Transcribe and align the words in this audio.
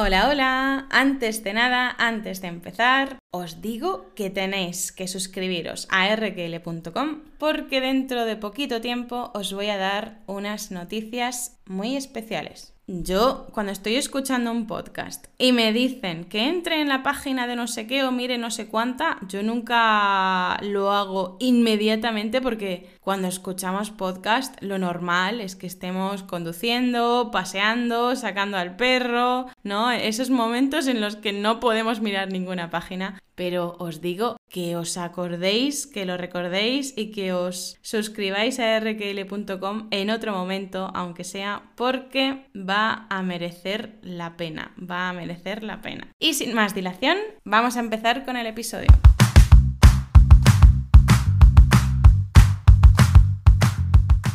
Hola, 0.00 0.28
hola. 0.28 0.86
Antes 0.90 1.42
de 1.42 1.52
nada, 1.52 1.92
antes 1.98 2.40
de 2.40 2.46
empezar, 2.46 3.18
os 3.32 3.60
digo 3.60 4.14
que 4.14 4.30
tenéis 4.30 4.92
que 4.92 5.08
suscribiros 5.08 5.88
a 5.90 6.14
rql.com 6.14 7.22
porque 7.36 7.80
dentro 7.80 8.24
de 8.24 8.36
poquito 8.36 8.80
tiempo 8.80 9.32
os 9.34 9.52
voy 9.52 9.70
a 9.70 9.76
dar 9.76 10.22
unas 10.26 10.70
noticias 10.70 11.58
muy 11.66 11.96
especiales. 11.96 12.78
Yo, 12.90 13.48
cuando 13.52 13.70
estoy 13.70 13.96
escuchando 13.96 14.50
un 14.50 14.66
podcast 14.66 15.26
y 15.36 15.52
me 15.52 15.74
dicen 15.74 16.24
que 16.24 16.48
entre 16.48 16.80
en 16.80 16.88
la 16.88 17.02
página 17.02 17.46
de 17.46 17.54
no 17.54 17.66
sé 17.66 17.86
qué 17.86 18.02
o 18.02 18.10
mire 18.10 18.38
no 18.38 18.50
sé 18.50 18.68
cuánta, 18.68 19.18
yo 19.28 19.42
nunca 19.42 20.58
lo 20.62 20.90
hago 20.90 21.36
inmediatamente 21.38 22.40
porque 22.40 22.96
cuando 23.08 23.28
escuchamos 23.28 23.90
podcast 23.90 24.62
lo 24.62 24.78
normal 24.78 25.40
es 25.40 25.56
que 25.56 25.66
estemos 25.66 26.22
conduciendo, 26.24 27.30
paseando, 27.32 28.14
sacando 28.16 28.58
al 28.58 28.76
perro, 28.76 29.46
¿no? 29.62 29.90
Esos 29.90 30.28
momentos 30.28 30.86
en 30.88 31.00
los 31.00 31.16
que 31.16 31.32
no 31.32 31.58
podemos 31.58 32.02
mirar 32.02 32.30
ninguna 32.30 32.68
página 32.68 33.18
pero 33.34 33.76
os 33.78 34.02
digo 34.02 34.36
que 34.50 34.76
os 34.76 34.98
acordéis, 34.98 35.86
que 35.86 36.04
lo 36.04 36.18
recordéis 36.18 36.92
y 36.98 37.12
que 37.12 37.32
os 37.32 37.78
suscribáis 37.80 38.58
a 38.58 38.78
rql.com 38.78 39.86
en 39.90 40.10
otro 40.10 40.32
momento, 40.32 40.90
aunque 40.92 41.24
sea 41.24 41.62
porque 41.76 42.44
va 42.54 43.06
a 43.08 43.22
merecer 43.22 44.00
la 44.02 44.36
pena, 44.36 44.74
va 44.78 45.08
a 45.08 45.12
merecer 45.14 45.62
la 45.62 45.80
pena. 45.80 46.08
Y 46.18 46.34
sin 46.34 46.52
más 46.52 46.74
dilación, 46.74 47.16
vamos 47.44 47.76
a 47.76 47.80
empezar 47.80 48.26
con 48.26 48.36
el 48.36 48.48
episodio. 48.48 48.88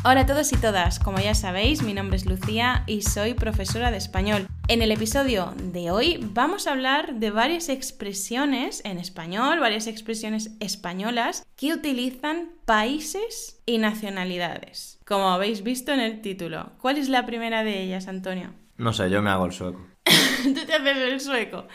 Hola 0.05 0.21
a 0.21 0.25
todos 0.25 0.51
y 0.51 0.57
todas, 0.57 0.99
como 0.99 1.19
ya 1.19 1.33
sabéis, 1.33 1.81
mi 1.81 1.93
nombre 1.93 2.17
es 2.17 2.25
Lucía 2.25 2.83
y 2.87 3.03
soy 3.03 3.35
profesora 3.35 3.89
de 3.89 3.95
español. 3.95 4.47
En 4.67 4.81
el 4.81 4.91
episodio 4.91 5.53
de 5.57 5.91
hoy 5.91 6.19
vamos 6.33 6.67
a 6.67 6.73
hablar 6.73 7.15
de 7.21 7.31
varias 7.31 7.69
expresiones 7.69 8.81
en 8.83 8.97
español, 8.97 9.61
varias 9.61 9.87
expresiones 9.87 10.57
españolas 10.59 11.45
que 11.55 11.71
utilizan 11.71 12.49
países 12.65 13.61
y 13.65 13.77
nacionalidades. 13.77 14.99
Como 15.05 15.29
habéis 15.29 15.63
visto 15.63 15.93
en 15.93 16.01
el 16.01 16.19
título, 16.19 16.73
¿cuál 16.81 16.97
es 16.97 17.07
la 17.07 17.25
primera 17.25 17.63
de 17.63 17.81
ellas, 17.81 18.09
Antonio? 18.09 18.53
No 18.75 18.91
sé, 18.91 19.09
yo 19.09 19.21
me 19.21 19.29
hago 19.29 19.45
el 19.45 19.53
sueco. 19.53 19.87
Tú 20.43 20.65
te 20.65 20.73
haces 20.73 20.97
el 20.97 21.21
sueco. 21.21 21.65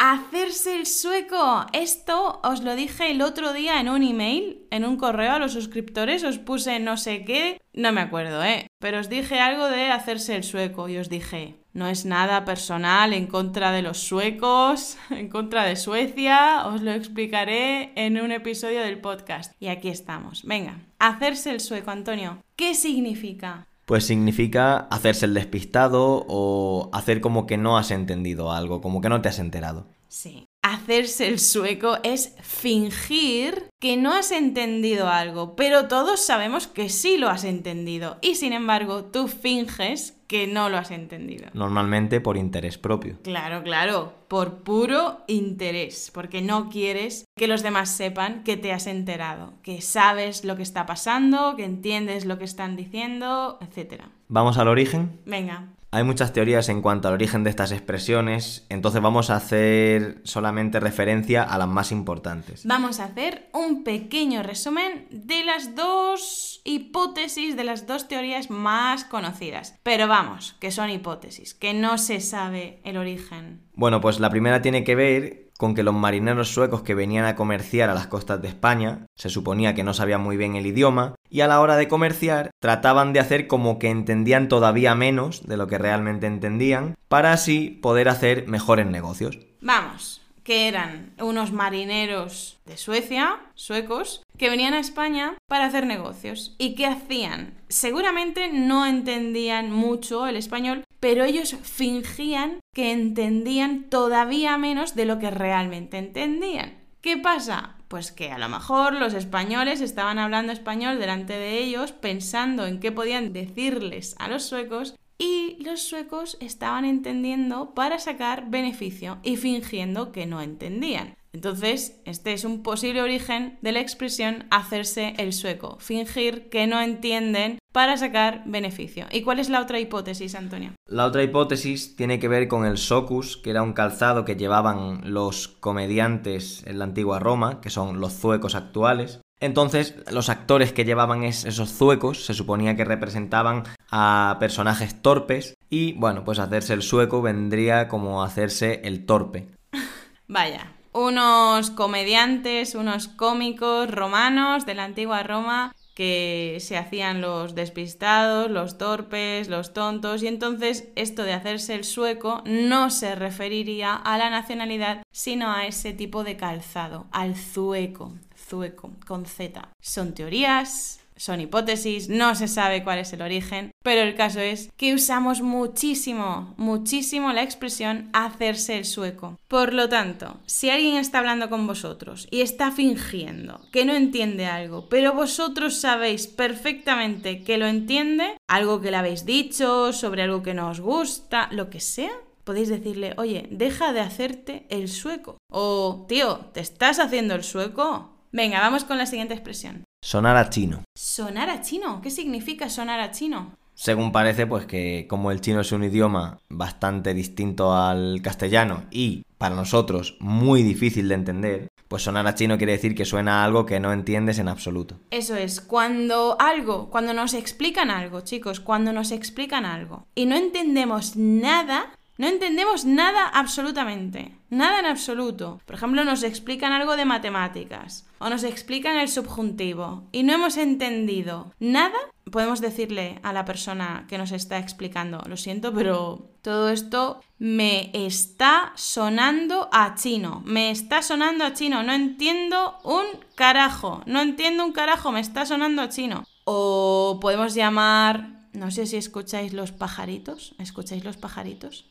Hacerse 0.00 0.76
el 0.76 0.86
sueco. 0.86 1.66
Esto 1.72 2.40
os 2.44 2.62
lo 2.62 2.76
dije 2.76 3.10
el 3.10 3.20
otro 3.20 3.52
día 3.52 3.80
en 3.80 3.88
un 3.88 4.04
email, 4.04 4.64
en 4.70 4.84
un 4.84 4.96
correo 4.96 5.32
a 5.32 5.38
los 5.40 5.54
suscriptores. 5.54 6.22
Os 6.22 6.38
puse 6.38 6.78
no 6.78 6.96
sé 6.96 7.24
qué, 7.24 7.60
no 7.72 7.90
me 7.90 8.00
acuerdo, 8.00 8.44
¿eh? 8.44 8.68
Pero 8.78 9.00
os 9.00 9.08
dije 9.08 9.40
algo 9.40 9.66
de 9.66 9.90
hacerse 9.90 10.36
el 10.36 10.44
sueco 10.44 10.88
y 10.88 10.98
os 10.98 11.08
dije, 11.08 11.56
no 11.72 11.88
es 11.88 12.04
nada 12.04 12.44
personal 12.44 13.12
en 13.12 13.26
contra 13.26 13.72
de 13.72 13.82
los 13.82 13.98
suecos, 13.98 14.98
en 15.10 15.28
contra 15.28 15.64
de 15.64 15.74
Suecia. 15.74 16.66
Os 16.66 16.80
lo 16.82 16.92
explicaré 16.92 17.92
en 17.96 18.20
un 18.20 18.30
episodio 18.30 18.82
del 18.82 19.00
podcast. 19.00 19.52
Y 19.60 19.66
aquí 19.66 19.88
estamos. 19.88 20.44
Venga, 20.44 20.78
hacerse 21.00 21.50
el 21.50 21.58
sueco, 21.58 21.90
Antonio. 21.90 22.42
¿Qué 22.54 22.74
significa? 22.74 23.67
Pues 23.88 24.04
significa 24.04 24.76
hacerse 24.90 25.24
el 25.24 25.32
despistado 25.32 26.26
o 26.28 26.90
hacer 26.92 27.22
como 27.22 27.46
que 27.46 27.56
no 27.56 27.78
has 27.78 27.90
entendido 27.90 28.52
algo, 28.52 28.82
como 28.82 29.00
que 29.00 29.08
no 29.08 29.22
te 29.22 29.30
has 29.30 29.38
enterado. 29.38 29.88
Sí. 30.08 30.47
Hacerse 30.62 31.28
el 31.28 31.38
sueco 31.38 31.98
es 32.02 32.34
fingir 32.42 33.68
que 33.80 33.96
no 33.96 34.12
has 34.12 34.32
entendido 34.32 35.08
algo, 35.08 35.54
pero 35.54 35.86
todos 35.86 36.20
sabemos 36.20 36.66
que 36.66 36.88
sí 36.88 37.16
lo 37.16 37.28
has 37.28 37.44
entendido 37.44 38.18
y 38.22 38.34
sin 38.34 38.52
embargo 38.52 39.04
tú 39.04 39.28
finges 39.28 40.18
que 40.26 40.46
no 40.46 40.68
lo 40.68 40.76
has 40.76 40.90
entendido. 40.90 41.48
Normalmente 41.54 42.20
por 42.20 42.36
interés 42.36 42.76
propio. 42.76 43.18
Claro, 43.22 43.62
claro, 43.62 44.12
por 44.28 44.58
puro 44.58 45.20
interés, 45.26 46.10
porque 46.12 46.42
no 46.42 46.68
quieres 46.68 47.24
que 47.36 47.48
los 47.48 47.62
demás 47.62 47.90
sepan 47.90 48.42
que 48.42 48.56
te 48.56 48.72
has 48.72 48.86
enterado, 48.86 49.54
que 49.62 49.80
sabes 49.80 50.44
lo 50.44 50.56
que 50.56 50.62
está 50.62 50.86
pasando, 50.86 51.56
que 51.56 51.64
entiendes 51.64 52.26
lo 52.26 52.36
que 52.36 52.44
están 52.44 52.76
diciendo, 52.76 53.58
etc. 53.62 54.02
¿Vamos 54.28 54.58
al 54.58 54.68
origen? 54.68 55.20
Venga. 55.24 55.68
Hay 55.90 56.04
muchas 56.04 56.34
teorías 56.34 56.68
en 56.68 56.82
cuanto 56.82 57.08
al 57.08 57.14
origen 57.14 57.44
de 57.44 57.50
estas 57.50 57.72
expresiones, 57.72 58.66
entonces 58.68 59.00
vamos 59.00 59.30
a 59.30 59.36
hacer 59.36 60.20
solamente 60.22 60.80
referencia 60.80 61.42
a 61.42 61.56
las 61.56 61.66
más 61.66 61.92
importantes. 61.92 62.66
Vamos 62.66 63.00
a 63.00 63.04
hacer 63.04 63.48
un 63.54 63.84
pequeño 63.84 64.42
resumen 64.42 65.06
de 65.10 65.44
las 65.44 65.74
dos 65.74 66.60
hipótesis, 66.64 67.56
de 67.56 67.64
las 67.64 67.86
dos 67.86 68.06
teorías 68.06 68.50
más 68.50 69.04
conocidas. 69.04 69.78
Pero 69.82 70.08
vamos, 70.08 70.56
que 70.60 70.70
son 70.70 70.90
hipótesis, 70.90 71.54
que 71.54 71.72
no 71.72 71.96
se 71.96 72.20
sabe 72.20 72.80
el 72.84 72.98
origen. 72.98 73.62
Bueno, 73.72 74.02
pues 74.02 74.20
la 74.20 74.28
primera 74.28 74.60
tiene 74.60 74.84
que 74.84 74.94
ver 74.94 75.47
con 75.58 75.74
que 75.74 75.82
los 75.82 75.94
marineros 75.94 76.48
suecos 76.48 76.82
que 76.82 76.94
venían 76.94 77.26
a 77.26 77.34
comerciar 77.34 77.90
a 77.90 77.94
las 77.94 78.06
costas 78.06 78.40
de 78.40 78.48
España, 78.48 79.06
se 79.16 79.28
suponía 79.28 79.74
que 79.74 79.84
no 79.84 79.92
sabían 79.92 80.22
muy 80.22 80.38
bien 80.38 80.56
el 80.56 80.66
idioma, 80.66 81.16
y 81.28 81.40
a 81.40 81.48
la 81.48 81.60
hora 81.60 81.76
de 81.76 81.88
comerciar 81.88 82.50
trataban 82.60 83.12
de 83.12 83.20
hacer 83.20 83.48
como 83.48 83.78
que 83.78 83.90
entendían 83.90 84.48
todavía 84.48 84.94
menos 84.94 85.46
de 85.46 85.56
lo 85.56 85.66
que 85.66 85.76
realmente 85.76 86.26
entendían, 86.26 86.94
para 87.08 87.32
así 87.32 87.78
poder 87.82 88.08
hacer 88.08 88.46
mejores 88.46 88.86
negocios. 88.86 89.38
Vamos, 89.60 90.22
que 90.48 90.68
eran 90.68 91.12
unos 91.20 91.52
marineros 91.52 92.58
de 92.64 92.76
Suecia, 92.78 93.38
suecos, 93.54 94.22
que 94.38 94.48
venían 94.48 94.72
a 94.72 94.78
España 94.78 95.36
para 95.46 95.66
hacer 95.66 95.84
negocios. 95.84 96.54
¿Y 96.56 96.74
qué 96.74 96.86
hacían? 96.86 97.58
Seguramente 97.68 98.48
no 98.50 98.86
entendían 98.86 99.70
mucho 99.70 100.26
el 100.26 100.36
español, 100.36 100.84
pero 101.00 101.24
ellos 101.24 101.54
fingían 101.62 102.60
que 102.78 102.92
entendían 102.92 103.90
todavía 103.90 104.56
menos 104.56 104.94
de 104.94 105.04
lo 105.04 105.18
que 105.18 105.32
realmente 105.32 105.98
entendían. 105.98 106.78
¿Qué 107.00 107.16
pasa? 107.16 107.74
Pues 107.88 108.12
que 108.12 108.30
a 108.30 108.38
lo 108.38 108.48
mejor 108.48 108.92
los 108.92 109.14
españoles 109.14 109.80
estaban 109.80 110.20
hablando 110.20 110.52
español 110.52 111.00
delante 111.00 111.32
de 111.32 111.58
ellos 111.58 111.90
pensando 111.90 112.66
en 112.66 112.78
qué 112.78 112.92
podían 112.92 113.32
decirles 113.32 114.14
a 114.20 114.28
los 114.28 114.44
suecos 114.44 114.94
y 115.18 115.56
los 115.58 115.82
suecos 115.82 116.36
estaban 116.38 116.84
entendiendo 116.84 117.74
para 117.74 117.98
sacar 117.98 118.48
beneficio 118.48 119.18
y 119.24 119.34
fingiendo 119.34 120.12
que 120.12 120.26
no 120.26 120.40
entendían. 120.40 121.16
Entonces, 121.32 122.00
este 122.04 122.32
es 122.32 122.44
un 122.44 122.62
posible 122.62 123.02
origen 123.02 123.58
de 123.60 123.72
la 123.72 123.80
expresión 123.80 124.46
hacerse 124.52 125.14
el 125.18 125.32
sueco, 125.32 125.78
fingir 125.80 126.48
que 126.48 126.68
no 126.68 126.80
entienden 126.80 127.57
para 127.72 127.96
sacar 127.96 128.42
beneficio. 128.46 129.06
¿Y 129.10 129.22
cuál 129.22 129.38
es 129.38 129.48
la 129.48 129.60
otra 129.60 129.78
hipótesis, 129.78 130.34
Antonio? 130.34 130.72
La 130.86 131.06
otra 131.06 131.22
hipótesis 131.22 131.96
tiene 131.96 132.18
que 132.18 132.28
ver 132.28 132.48
con 132.48 132.64
el 132.64 132.78
socus, 132.78 133.36
que 133.36 133.50
era 133.50 133.62
un 133.62 133.72
calzado 133.72 134.24
que 134.24 134.36
llevaban 134.36 135.00
los 135.04 135.48
comediantes 135.48 136.64
en 136.66 136.78
la 136.78 136.84
antigua 136.84 137.18
Roma, 137.18 137.60
que 137.60 137.70
son 137.70 138.00
los 138.00 138.14
zuecos 138.14 138.54
actuales. 138.54 139.20
Entonces, 139.40 139.94
los 140.10 140.30
actores 140.30 140.72
que 140.72 140.84
llevaban 140.84 141.22
esos 141.22 141.70
zuecos 141.70 142.24
se 142.24 142.34
suponía 142.34 142.74
que 142.74 142.84
representaban 142.84 143.62
a 143.90 144.36
personajes 144.40 145.00
torpes 145.00 145.54
y, 145.70 145.92
bueno, 145.92 146.24
pues 146.24 146.40
hacerse 146.40 146.74
el 146.74 146.82
sueco 146.82 147.22
vendría 147.22 147.86
como 147.86 148.24
hacerse 148.24 148.80
el 148.84 149.06
torpe. 149.06 149.46
Vaya, 150.26 150.72
unos 150.92 151.70
comediantes, 151.70 152.74
unos 152.74 153.06
cómicos 153.06 153.90
romanos 153.90 154.66
de 154.66 154.74
la 154.74 154.84
antigua 154.84 155.22
Roma 155.22 155.72
que 155.98 156.58
se 156.60 156.76
hacían 156.76 157.20
los 157.20 157.56
despistados, 157.56 158.52
los 158.52 158.78
torpes, 158.78 159.48
los 159.48 159.72
tontos, 159.72 160.22
y 160.22 160.28
entonces 160.28 160.86
esto 160.94 161.24
de 161.24 161.32
hacerse 161.32 161.74
el 161.74 161.82
sueco 161.82 162.40
no 162.46 162.90
se 162.90 163.16
referiría 163.16 163.96
a 163.96 164.16
la 164.16 164.30
nacionalidad, 164.30 165.02
sino 165.10 165.50
a 165.50 165.66
ese 165.66 165.92
tipo 165.92 166.22
de 166.22 166.36
calzado, 166.36 167.08
al 167.10 167.34
zueco, 167.34 168.12
zueco, 168.36 168.92
con 169.08 169.26
Z. 169.26 169.70
Son 169.80 170.14
teorías, 170.14 170.97
son 171.18 171.40
hipótesis, 171.40 172.08
no 172.08 172.34
se 172.34 172.48
sabe 172.48 172.82
cuál 172.82 172.98
es 172.98 173.12
el 173.12 173.22
origen, 173.22 173.70
pero 173.82 174.02
el 174.02 174.14
caso 174.14 174.40
es 174.40 174.70
que 174.76 174.94
usamos 174.94 175.42
muchísimo, 175.42 176.54
muchísimo 176.56 177.32
la 177.32 177.42
expresión 177.42 178.10
hacerse 178.12 178.78
el 178.78 178.84
sueco. 178.84 179.38
Por 179.48 179.72
lo 179.72 179.88
tanto, 179.88 180.38
si 180.46 180.70
alguien 180.70 180.96
está 180.96 181.18
hablando 181.18 181.48
con 181.50 181.66
vosotros 181.66 182.28
y 182.30 182.40
está 182.40 182.70
fingiendo 182.70 183.60
que 183.72 183.84
no 183.84 183.94
entiende 183.94 184.46
algo, 184.46 184.88
pero 184.88 185.12
vosotros 185.12 185.80
sabéis 185.80 186.26
perfectamente 186.26 187.42
que 187.42 187.58
lo 187.58 187.66
entiende, 187.66 188.36
algo 188.46 188.80
que 188.80 188.90
le 188.90 188.96
habéis 188.96 189.24
dicho, 189.24 189.92
sobre 189.92 190.22
algo 190.22 190.42
que 190.42 190.54
no 190.54 190.70
os 190.70 190.80
gusta, 190.80 191.48
lo 191.50 191.70
que 191.70 191.80
sea, 191.80 192.12
podéis 192.44 192.68
decirle, 192.68 193.12
oye, 193.18 193.46
deja 193.50 193.92
de 193.92 194.00
hacerte 194.00 194.66
el 194.70 194.88
sueco. 194.88 195.36
O, 195.50 196.06
tío, 196.08 196.46
¿te 196.54 196.60
estás 196.60 196.98
haciendo 196.98 197.34
el 197.34 197.44
sueco? 197.44 198.10
Venga, 198.32 198.60
vamos 198.60 198.84
con 198.84 198.98
la 198.98 199.06
siguiente 199.06 199.34
expresión. 199.34 199.84
Sonar 200.00 200.36
a 200.36 200.48
chino. 200.48 200.84
¿Sonar 200.96 201.50
a 201.50 201.60
chino? 201.60 202.00
¿Qué 202.00 202.10
significa 202.10 202.70
sonar 202.70 203.00
a 203.00 203.10
chino? 203.10 203.52
Según 203.74 204.10
parece, 204.10 204.46
pues 204.46 204.64
que 204.64 205.06
como 205.08 205.30
el 205.30 205.40
chino 205.40 205.60
es 205.60 205.70
un 205.72 205.84
idioma 205.84 206.38
bastante 206.48 207.14
distinto 207.14 207.76
al 207.76 208.20
castellano 208.22 208.84
y 208.90 209.24
para 209.38 209.54
nosotros 209.54 210.16
muy 210.20 210.62
difícil 210.62 211.08
de 211.08 211.14
entender, 211.14 211.68
pues 211.88 212.02
sonar 212.02 212.26
a 212.26 212.34
chino 212.34 212.58
quiere 212.58 212.72
decir 212.72 212.94
que 212.94 213.04
suena 213.04 213.40
a 213.40 213.44
algo 213.44 213.66
que 213.66 213.80
no 213.80 213.92
entiendes 213.92 214.38
en 214.38 214.48
absoluto. 214.48 214.96
Eso 215.10 215.36
es, 215.36 215.60
cuando 215.60 216.36
algo, 216.40 216.90
cuando 216.90 217.12
nos 217.12 217.34
explican 217.34 217.90
algo, 217.90 218.22
chicos, 218.22 218.60
cuando 218.60 218.92
nos 218.92 219.12
explican 219.12 219.64
algo 219.64 220.06
y 220.14 220.26
no 220.26 220.36
entendemos 220.36 221.16
nada, 221.16 221.92
No 222.18 222.26
entendemos 222.26 222.84
nada 222.84 223.28
absolutamente, 223.28 224.34
nada 224.50 224.80
en 224.80 224.86
absoluto. 224.86 225.60
Por 225.64 225.76
ejemplo, 225.76 226.04
nos 226.04 226.24
explican 226.24 226.72
algo 226.72 226.96
de 226.96 227.04
matemáticas 227.04 228.08
o 228.18 228.28
nos 228.28 228.42
explican 228.42 228.96
el 228.96 229.08
subjuntivo 229.08 230.02
y 230.10 230.24
no 230.24 230.32
hemos 230.32 230.56
entendido 230.56 231.54
nada, 231.60 231.96
podemos 232.32 232.60
decirle 232.60 233.20
a 233.22 233.32
la 233.32 233.44
persona 233.44 234.04
que 234.08 234.18
nos 234.18 234.32
está 234.32 234.58
explicando, 234.58 235.22
lo 235.28 235.36
siento, 235.36 235.72
pero 235.72 236.28
todo 236.42 236.70
esto 236.70 237.20
me 237.38 237.90
está 237.94 238.72
sonando 238.74 239.68
a 239.70 239.94
chino, 239.94 240.42
me 240.44 240.72
está 240.72 241.02
sonando 241.02 241.44
a 241.44 241.52
chino, 241.52 241.84
no 241.84 241.92
entiendo 241.92 242.78
un 242.82 243.04
carajo, 243.36 244.02
no 244.06 244.20
entiendo 244.20 244.64
un 244.64 244.72
carajo, 244.72 245.12
me 245.12 245.20
está 245.20 245.46
sonando 245.46 245.82
a 245.82 245.88
chino. 245.88 246.24
O 246.44 247.18
podemos 247.20 247.54
llamar 247.54 248.37
no 248.52 248.70
sé 248.70 248.86
si 248.86 248.96
escucháis 248.96 249.52
los 249.52 249.72
pajaritos. 249.72 250.54
¿Escucháis 250.58 251.04
los 251.04 251.16
pajaritos? 251.16 251.90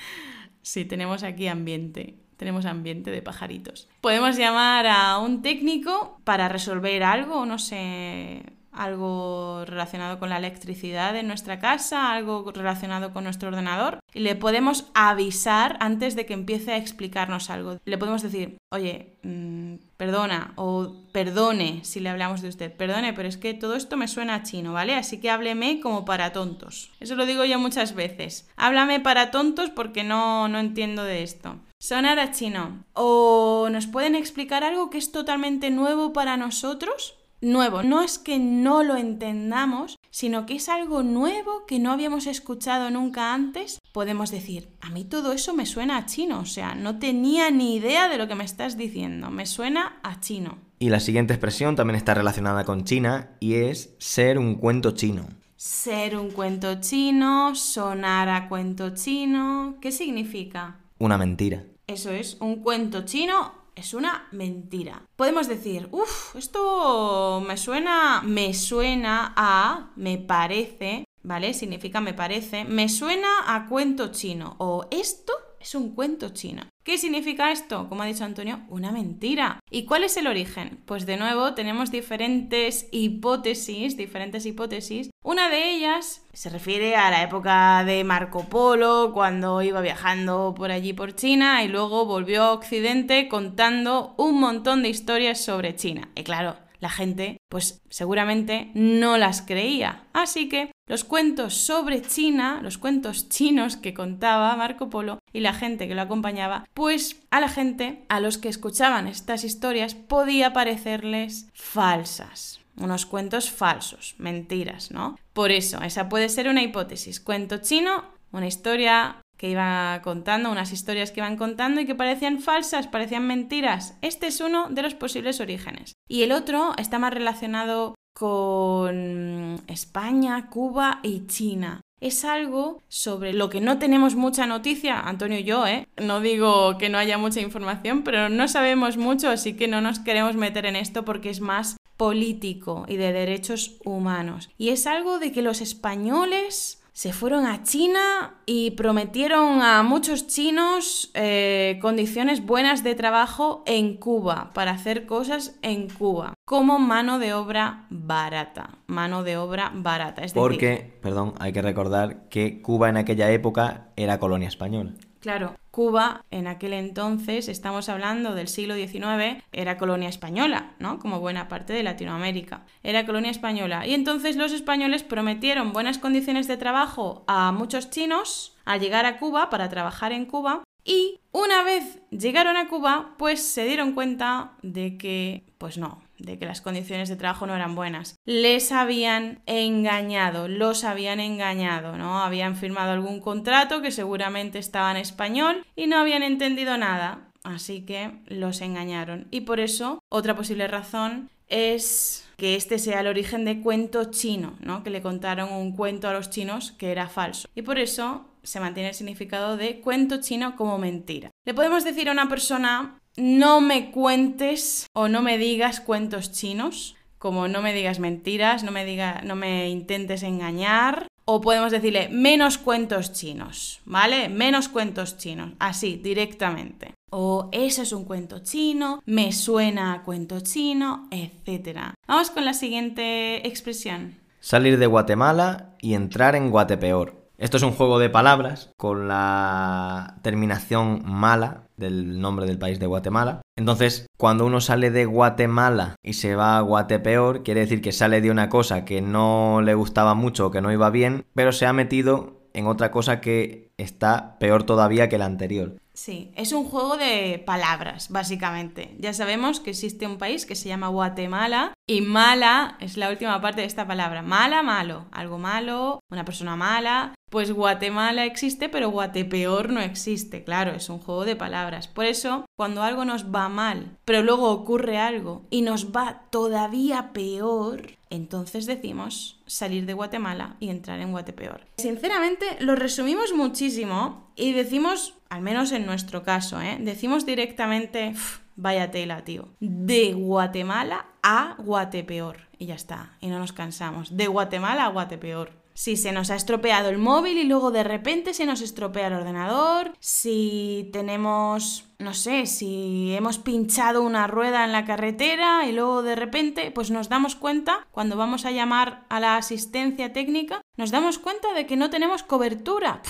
sí, 0.62 0.84
tenemos 0.84 1.22
aquí 1.22 1.46
ambiente. 1.48 2.16
Tenemos 2.36 2.66
ambiente 2.66 3.10
de 3.10 3.20
pajaritos. 3.20 3.88
Podemos 4.00 4.36
llamar 4.36 4.86
a 4.86 5.18
un 5.18 5.42
técnico 5.42 6.20
para 6.24 6.48
resolver 6.48 7.02
algo, 7.02 7.44
no 7.46 7.58
sé, 7.58 8.44
algo 8.78 9.64
relacionado 9.66 10.18
con 10.18 10.30
la 10.30 10.38
electricidad 10.38 11.16
en 11.16 11.26
nuestra 11.26 11.58
casa, 11.58 12.12
algo 12.12 12.50
relacionado 12.52 13.12
con 13.12 13.24
nuestro 13.24 13.48
ordenador, 13.48 13.98
y 14.14 14.20
le 14.20 14.36
podemos 14.36 14.86
avisar 14.94 15.76
antes 15.80 16.16
de 16.16 16.26
que 16.26 16.34
empiece 16.34 16.72
a 16.72 16.76
explicarnos 16.76 17.50
algo. 17.50 17.78
Le 17.84 17.98
podemos 17.98 18.22
decir, 18.22 18.58
oye, 18.70 19.18
mm, 19.22 19.74
perdona 19.96 20.52
o 20.56 20.94
perdone 21.12 21.80
si 21.84 22.00
le 22.00 22.08
hablamos 22.08 22.40
de 22.40 22.48
usted, 22.48 22.72
perdone, 22.72 23.12
pero 23.12 23.28
es 23.28 23.36
que 23.36 23.52
todo 23.52 23.74
esto 23.74 23.96
me 23.96 24.08
suena 24.08 24.36
a 24.36 24.42
chino, 24.44 24.72
¿vale? 24.72 24.94
Así 24.94 25.20
que 25.20 25.30
hábleme 25.30 25.80
como 25.80 26.04
para 26.04 26.32
tontos. 26.32 26.92
Eso 27.00 27.16
lo 27.16 27.26
digo 27.26 27.44
yo 27.44 27.58
muchas 27.58 27.94
veces. 27.94 28.48
Háblame 28.56 29.00
para 29.00 29.30
tontos 29.30 29.70
porque 29.70 30.04
no, 30.04 30.48
no 30.48 30.58
entiendo 30.60 31.02
de 31.02 31.24
esto. 31.24 31.56
Sonar 31.80 32.18
a 32.18 32.32
chino. 32.32 32.84
¿O 32.94 33.68
nos 33.70 33.86
pueden 33.86 34.14
explicar 34.14 34.64
algo 34.64 34.90
que 34.90 34.98
es 34.98 35.12
totalmente 35.12 35.70
nuevo 35.70 36.12
para 36.12 36.36
nosotros? 36.36 37.17
Nuevo. 37.40 37.82
No 37.82 38.02
es 38.02 38.18
que 38.18 38.38
no 38.38 38.82
lo 38.82 38.96
entendamos, 38.96 39.98
sino 40.10 40.46
que 40.46 40.56
es 40.56 40.68
algo 40.68 41.02
nuevo 41.02 41.66
que 41.66 41.78
no 41.78 41.92
habíamos 41.92 42.26
escuchado 42.26 42.90
nunca 42.90 43.34
antes. 43.34 43.80
Podemos 43.92 44.30
decir, 44.30 44.68
a 44.80 44.90
mí 44.90 45.04
todo 45.04 45.32
eso 45.32 45.54
me 45.54 45.66
suena 45.66 45.96
a 45.96 46.06
chino, 46.06 46.40
o 46.40 46.46
sea, 46.46 46.74
no 46.74 46.98
tenía 46.98 47.50
ni 47.50 47.76
idea 47.76 48.08
de 48.08 48.18
lo 48.18 48.28
que 48.28 48.34
me 48.34 48.44
estás 48.44 48.76
diciendo, 48.76 49.30
me 49.30 49.46
suena 49.46 50.00
a 50.02 50.20
chino. 50.20 50.58
Y 50.78 50.90
la 50.90 51.00
siguiente 51.00 51.34
expresión 51.34 51.74
también 51.74 51.96
está 51.96 52.14
relacionada 52.14 52.64
con 52.64 52.84
China 52.84 53.30
y 53.40 53.54
es 53.54 53.94
ser 53.98 54.38
un 54.38 54.54
cuento 54.54 54.92
chino. 54.92 55.26
Ser 55.56 56.16
un 56.16 56.30
cuento 56.30 56.80
chino, 56.80 57.56
sonar 57.56 58.28
a 58.28 58.48
cuento 58.48 58.94
chino, 58.94 59.76
¿qué 59.80 59.90
significa? 59.90 60.76
Una 60.98 61.18
mentira. 61.18 61.64
Eso 61.88 62.12
es, 62.12 62.36
un 62.40 62.56
cuento 62.62 63.04
chino 63.04 63.57
es 63.78 63.94
una 63.94 64.28
mentira. 64.32 65.02
Podemos 65.16 65.48
decir, 65.48 65.88
uff, 65.92 66.34
esto 66.36 67.42
me 67.46 67.56
suena, 67.56 68.22
me 68.22 68.54
suena 68.54 69.32
a, 69.36 69.90
me 69.96 70.18
parece, 70.18 71.04
¿vale? 71.22 71.54
Significa 71.54 72.00
me 72.00 72.14
parece, 72.14 72.64
me 72.64 72.88
suena 72.88 73.28
a 73.46 73.66
cuento 73.66 74.08
chino 74.08 74.56
o 74.58 74.86
esto 74.90 75.32
es 75.60 75.74
un 75.74 75.94
cuento 75.94 76.30
chino. 76.30 76.62
¿Qué 76.84 76.96
significa 76.96 77.52
esto? 77.52 77.88
Como 77.88 78.02
ha 78.02 78.06
dicho 78.06 78.24
Antonio, 78.24 78.60
una 78.68 78.92
mentira. 78.92 79.60
¿Y 79.70 79.84
cuál 79.84 80.04
es 80.04 80.16
el 80.16 80.26
origen? 80.26 80.80
Pues 80.86 81.04
de 81.04 81.18
nuevo 81.18 81.54
tenemos 81.54 81.90
diferentes 81.90 82.88
hipótesis, 82.92 83.96
diferentes 83.96 84.46
hipótesis. 84.46 85.10
Una 85.22 85.50
de 85.50 85.70
ellas 85.70 86.24
se 86.32 86.48
refiere 86.48 86.96
a 86.96 87.10
la 87.10 87.22
época 87.22 87.84
de 87.84 88.04
Marco 88.04 88.44
Polo, 88.44 89.10
cuando 89.12 89.60
iba 89.60 89.80
viajando 89.80 90.54
por 90.56 90.70
allí 90.70 90.94
por 90.94 91.14
China 91.14 91.62
y 91.62 91.68
luego 91.68 92.06
volvió 92.06 92.44
a 92.44 92.52
Occidente 92.52 93.28
contando 93.28 94.14
un 94.16 94.40
montón 94.40 94.82
de 94.82 94.88
historias 94.88 95.40
sobre 95.40 95.76
China. 95.76 96.08
Y 96.14 96.22
claro, 96.22 96.56
la 96.80 96.90
gente, 96.90 97.38
pues 97.48 97.82
seguramente 97.88 98.70
no 98.74 99.18
las 99.18 99.42
creía. 99.42 100.04
Así 100.12 100.48
que 100.48 100.70
los 100.86 101.04
cuentos 101.04 101.54
sobre 101.54 102.02
China, 102.02 102.60
los 102.62 102.78
cuentos 102.78 103.28
chinos 103.28 103.76
que 103.76 103.94
contaba 103.94 104.56
Marco 104.56 104.88
Polo 104.88 105.18
y 105.32 105.40
la 105.40 105.52
gente 105.52 105.88
que 105.88 105.94
lo 105.94 106.02
acompañaba, 106.02 106.64
pues 106.74 107.20
a 107.30 107.40
la 107.40 107.48
gente, 107.48 108.04
a 108.08 108.20
los 108.20 108.38
que 108.38 108.48
escuchaban 108.48 109.06
estas 109.06 109.44
historias, 109.44 109.94
podía 109.94 110.52
parecerles 110.52 111.48
falsas. 111.52 112.60
Unos 112.76 113.06
cuentos 113.06 113.50
falsos, 113.50 114.14
mentiras, 114.18 114.92
¿no? 114.92 115.18
Por 115.32 115.50
eso, 115.50 115.82
esa 115.82 116.08
puede 116.08 116.28
ser 116.28 116.48
una 116.48 116.62
hipótesis. 116.62 117.20
Cuento 117.20 117.58
chino, 117.58 118.04
una 118.30 118.46
historia 118.46 119.20
que 119.38 119.48
iba 119.48 120.00
contando, 120.02 120.50
unas 120.50 120.72
historias 120.72 121.12
que 121.12 121.20
iban 121.20 121.36
contando 121.36 121.80
y 121.80 121.86
que 121.86 121.94
parecían 121.94 122.40
falsas, 122.40 122.88
parecían 122.88 123.26
mentiras. 123.26 123.96
Este 124.02 124.26
es 124.26 124.40
uno 124.40 124.68
de 124.68 124.82
los 124.82 124.94
posibles 124.94 125.40
orígenes. 125.40 125.94
Y 126.08 126.24
el 126.24 126.32
otro 126.32 126.74
está 126.76 126.98
más 126.98 127.14
relacionado 127.14 127.94
con 128.12 129.62
España, 129.68 130.50
Cuba 130.50 130.98
y 131.04 131.26
China. 131.26 131.80
Es 132.00 132.24
algo 132.24 132.82
sobre 132.88 133.32
lo 133.32 133.48
que 133.48 133.60
no 133.60 133.78
tenemos 133.78 134.14
mucha 134.14 134.46
noticia, 134.46 135.00
Antonio 135.00 135.38
y 135.38 135.44
yo, 135.44 135.66
¿eh? 135.66 135.88
No 135.96 136.20
digo 136.20 136.78
que 136.78 136.88
no 136.88 136.98
haya 136.98 137.18
mucha 137.18 137.40
información, 137.40 138.02
pero 138.02 138.28
no 138.28 138.46
sabemos 138.48 138.96
mucho, 138.96 139.30
así 139.30 139.54
que 139.54 139.66
no 139.66 139.80
nos 139.80 139.98
queremos 140.00 140.36
meter 140.36 140.66
en 140.66 140.76
esto 140.76 141.04
porque 141.04 141.30
es 141.30 141.40
más 141.40 141.76
político 141.96 142.86
y 142.88 142.96
de 142.96 143.12
derechos 143.12 143.78
humanos. 143.84 144.50
Y 144.58 144.70
es 144.70 144.86
algo 144.86 145.18
de 145.18 145.32
que 145.32 145.42
los 145.42 145.60
españoles 145.60 146.80
se 146.98 147.12
fueron 147.12 147.46
a 147.46 147.62
China 147.62 148.40
y 148.44 148.72
prometieron 148.72 149.62
a 149.62 149.84
muchos 149.84 150.26
chinos 150.26 151.12
eh, 151.14 151.78
condiciones 151.80 152.44
buenas 152.44 152.82
de 152.82 152.96
trabajo 152.96 153.62
en 153.66 153.98
Cuba, 153.98 154.50
para 154.52 154.72
hacer 154.72 155.06
cosas 155.06 155.56
en 155.62 155.88
Cuba, 155.88 156.34
como 156.44 156.80
mano 156.80 157.20
de 157.20 157.34
obra 157.34 157.86
barata. 157.88 158.78
Mano 158.88 159.22
de 159.22 159.36
obra 159.36 159.70
barata. 159.72 160.24
Es 160.24 160.32
Porque, 160.32 160.98
perdón, 161.00 161.34
hay 161.38 161.52
que 161.52 161.62
recordar 161.62 162.28
que 162.30 162.60
Cuba 162.62 162.88
en 162.88 162.96
aquella 162.96 163.30
época 163.30 163.90
era 163.94 164.18
colonia 164.18 164.48
española. 164.48 164.94
Claro, 165.20 165.56
Cuba 165.70 166.24
en 166.30 166.46
aquel 166.46 166.72
entonces, 166.72 167.48
estamos 167.48 167.88
hablando 167.88 168.34
del 168.34 168.48
siglo 168.48 168.74
XIX, 168.74 169.42
era 169.52 169.76
colonia 169.76 170.08
española, 170.08 170.74
¿no? 170.78 170.98
Como 170.98 171.20
buena 171.20 171.48
parte 171.48 171.72
de 171.72 171.82
Latinoamérica. 171.82 172.64
Era 172.82 173.04
colonia 173.04 173.30
española. 173.30 173.86
Y 173.86 173.94
entonces 173.94 174.36
los 174.36 174.52
españoles 174.52 175.02
prometieron 175.02 175.72
buenas 175.72 175.98
condiciones 175.98 176.46
de 176.46 176.56
trabajo 176.56 177.24
a 177.26 177.52
muchos 177.52 177.90
chinos 177.90 178.56
al 178.64 178.80
llegar 178.80 179.06
a 179.06 179.18
Cuba 179.18 179.50
para 179.50 179.68
trabajar 179.68 180.12
en 180.12 180.26
Cuba. 180.26 180.62
Y 180.84 181.20
una 181.32 181.62
vez 181.64 182.00
llegaron 182.10 182.56
a 182.56 182.68
Cuba, 182.68 183.14
pues 183.18 183.42
se 183.42 183.66
dieron 183.66 183.92
cuenta 183.92 184.52
de 184.62 184.96
que, 184.96 185.44
pues 185.58 185.78
no, 185.78 186.02
de 186.18 186.38
que 186.38 186.46
las 186.46 186.60
condiciones 186.60 187.08
de 187.08 187.16
trabajo 187.16 187.46
no 187.46 187.54
eran 187.54 187.74
buenas. 187.74 188.16
Les 188.24 188.72
habían 188.72 189.40
engañado, 189.46 190.48
los 190.48 190.84
habían 190.84 191.20
engañado, 191.20 191.96
¿no? 191.96 192.22
Habían 192.22 192.56
firmado 192.56 192.92
algún 192.92 193.20
contrato 193.20 193.82
que 193.82 193.90
seguramente 193.90 194.58
estaba 194.58 194.90
en 194.90 194.96
español 194.96 195.64
y 195.76 195.86
no 195.86 195.98
habían 195.98 196.22
entendido 196.22 196.76
nada. 196.76 197.30
Así 197.44 197.82
que 197.82 198.10
los 198.26 198.60
engañaron. 198.60 199.28
Y 199.30 199.42
por 199.42 199.60
eso, 199.60 200.02
otra 200.10 200.34
posible 200.34 200.66
razón 200.66 201.30
es 201.48 202.28
que 202.36 202.56
este 202.56 202.78
sea 202.78 203.00
el 203.00 203.06
origen 203.06 203.44
de 203.44 203.60
cuento 203.60 204.10
chino, 204.10 204.54
¿no? 204.60 204.84
Que 204.84 204.90
le 204.90 205.02
contaron 205.02 205.52
un 205.52 205.74
cuento 205.74 206.08
a 206.08 206.12
los 206.12 206.30
chinos 206.30 206.72
que 206.72 206.92
era 206.92 207.08
falso. 207.08 207.48
Y 207.54 207.62
por 207.62 207.78
eso 207.78 208.26
se 208.42 208.60
mantiene 208.60 208.90
el 208.90 208.94
significado 208.94 209.56
de 209.56 209.80
cuento 209.80 210.20
chino 210.20 210.56
como 210.56 210.78
mentira. 210.78 211.30
Le 211.44 211.54
podemos 211.54 211.84
decir 211.84 212.08
a 212.08 212.12
una 212.12 212.28
persona 212.28 213.00
no 213.18 213.60
me 213.60 213.90
cuentes 213.90 214.86
o 214.94 215.08
no 215.08 215.22
me 215.22 215.36
digas 215.38 215.80
cuentos 215.80 216.32
chinos, 216.32 216.96
como 217.18 217.48
no 217.48 217.60
me 217.60 217.74
digas 217.74 217.98
mentiras, 217.98 218.62
no 218.62 218.70
me, 218.70 218.84
diga, 218.84 219.20
no 219.24 219.34
me 219.34 219.68
intentes 219.68 220.22
engañar, 220.22 221.08
o 221.24 221.40
podemos 221.40 221.72
decirle 221.72 222.08
menos 222.08 222.56
cuentos 222.56 223.12
chinos, 223.12 223.80
¿vale? 223.84 224.28
Menos 224.28 224.68
cuentos 224.68 225.18
chinos, 225.18 225.52
así, 225.58 225.96
directamente. 225.96 226.94
O 227.10 227.48
eso 227.52 227.82
es 227.82 227.92
un 227.92 228.04
cuento 228.04 228.38
chino, 228.38 229.02
me 229.04 229.32
suena 229.32 229.92
a 229.92 230.02
cuento 230.04 230.40
chino, 230.40 231.08
etc. 231.10 231.92
Vamos 232.06 232.30
con 232.30 232.44
la 232.44 232.54
siguiente 232.54 233.46
expresión. 233.46 234.16
Salir 234.40 234.78
de 234.78 234.86
Guatemala 234.86 235.74
y 235.80 235.94
entrar 235.94 236.34
en 236.36 236.50
Guatepeor. 236.50 237.17
Esto 237.38 237.56
es 237.56 237.62
un 237.62 237.70
juego 237.70 238.00
de 238.00 238.10
palabras 238.10 238.72
con 238.76 239.06
la 239.06 240.18
terminación 240.22 241.02
mala 241.04 241.68
del 241.76 242.20
nombre 242.20 242.46
del 242.46 242.58
país 242.58 242.80
de 242.80 242.86
Guatemala. 242.86 243.42
Entonces, 243.56 244.08
cuando 244.18 244.44
uno 244.44 244.60
sale 244.60 244.90
de 244.90 245.04
Guatemala 245.04 245.94
y 246.02 246.14
se 246.14 246.34
va 246.34 246.58
a 246.58 246.62
Guatepeor, 246.62 247.44
quiere 247.44 247.60
decir 247.60 247.80
que 247.80 247.92
sale 247.92 248.20
de 248.20 248.32
una 248.32 248.48
cosa 248.48 248.84
que 248.84 249.02
no 249.02 249.60
le 249.62 249.74
gustaba 249.74 250.14
mucho 250.14 250.46
o 250.46 250.50
que 250.50 250.60
no 250.60 250.72
iba 250.72 250.90
bien, 250.90 251.26
pero 251.34 251.52
se 251.52 251.66
ha 251.66 251.72
metido 251.72 252.40
en 252.54 252.66
otra 252.66 252.90
cosa 252.90 253.20
que 253.20 253.70
está 253.76 254.36
peor 254.40 254.64
todavía 254.64 255.08
que 255.08 255.18
la 255.18 255.26
anterior. 255.26 255.76
Sí, 255.98 256.30
es 256.36 256.52
un 256.52 256.62
juego 256.62 256.96
de 256.96 257.42
palabras, 257.44 258.08
básicamente. 258.08 258.94
Ya 259.00 259.12
sabemos 259.12 259.58
que 259.58 259.70
existe 259.70 260.06
un 260.06 260.16
país 260.16 260.46
que 260.46 260.54
se 260.54 260.68
llama 260.68 260.86
Guatemala 260.86 261.74
y 261.88 262.02
mala 262.02 262.76
es 262.78 262.96
la 262.96 263.10
última 263.10 263.40
parte 263.40 263.62
de 263.62 263.66
esta 263.66 263.84
palabra. 263.84 264.22
Mala, 264.22 264.62
malo. 264.62 265.06
Algo 265.10 265.38
malo, 265.38 265.98
una 266.08 266.24
persona 266.24 266.54
mala. 266.54 267.14
Pues 267.30 267.50
Guatemala 267.50 268.26
existe, 268.26 268.68
pero 268.68 268.90
Guatepeor 268.90 269.70
no 269.70 269.80
existe. 269.80 270.44
Claro, 270.44 270.70
es 270.70 270.88
un 270.88 271.00
juego 271.00 271.24
de 271.24 271.34
palabras. 271.34 271.88
Por 271.88 272.04
eso, 272.04 272.46
cuando 272.56 272.84
algo 272.84 273.04
nos 273.04 273.34
va 273.34 273.48
mal, 273.48 273.98
pero 274.04 274.22
luego 274.22 274.52
ocurre 274.52 274.98
algo 274.98 275.42
y 275.50 275.62
nos 275.62 275.90
va 275.90 276.22
todavía 276.30 277.12
peor, 277.12 277.98
entonces 278.08 278.66
decimos 278.66 279.40
salir 279.46 279.84
de 279.84 279.94
Guatemala 279.94 280.56
y 280.60 280.70
entrar 280.70 281.00
en 281.00 281.10
Guatepeor. 281.10 281.66
Sinceramente, 281.78 282.46
lo 282.60 282.76
resumimos 282.76 283.34
muchísimo 283.34 284.30
y 284.36 284.52
decimos, 284.52 285.14
al 285.28 285.42
menos 285.42 285.72
en 285.72 285.86
nuestro 285.86 286.22
caso, 286.22 286.60
¿eh? 286.60 286.78
decimos 286.80 287.26
directamente, 287.26 288.14
vaya 288.56 288.90
tela, 288.90 289.24
tío, 289.24 289.48
de 289.60 290.14
Guatemala 290.14 291.06
a 291.22 291.56
Guatepeor. 291.58 292.48
Y 292.58 292.66
ya 292.66 292.74
está, 292.74 293.16
y 293.20 293.28
no 293.28 293.38
nos 293.38 293.52
cansamos. 293.52 294.16
De 294.16 294.26
Guatemala 294.26 294.84
a 294.84 294.88
Guatepeor 294.88 295.58
si 295.78 295.96
se 295.96 296.10
nos 296.10 296.32
ha 296.32 296.34
estropeado 296.34 296.88
el 296.88 296.98
móvil 296.98 297.38
y 297.38 297.44
luego 297.44 297.70
de 297.70 297.84
repente 297.84 298.34
se 298.34 298.46
nos 298.46 298.62
estropea 298.62 299.06
el 299.06 299.12
ordenador, 299.12 299.92
si 300.00 300.90
tenemos, 300.92 301.84
no 302.00 302.14
sé, 302.14 302.46
si 302.46 303.14
hemos 303.14 303.38
pinchado 303.38 304.02
una 304.02 304.26
rueda 304.26 304.64
en 304.64 304.72
la 304.72 304.84
carretera 304.84 305.68
y 305.68 305.72
luego 305.72 306.02
de 306.02 306.16
repente 306.16 306.72
pues 306.72 306.90
nos 306.90 307.08
damos 307.08 307.36
cuenta, 307.36 307.86
cuando 307.92 308.16
vamos 308.16 308.44
a 308.44 308.50
llamar 308.50 309.04
a 309.08 309.20
la 309.20 309.36
asistencia 309.36 310.12
técnica, 310.12 310.62
nos 310.76 310.90
damos 310.90 311.20
cuenta 311.20 311.54
de 311.54 311.66
que 311.66 311.76
no 311.76 311.90
tenemos 311.90 312.24
cobertura. 312.24 313.00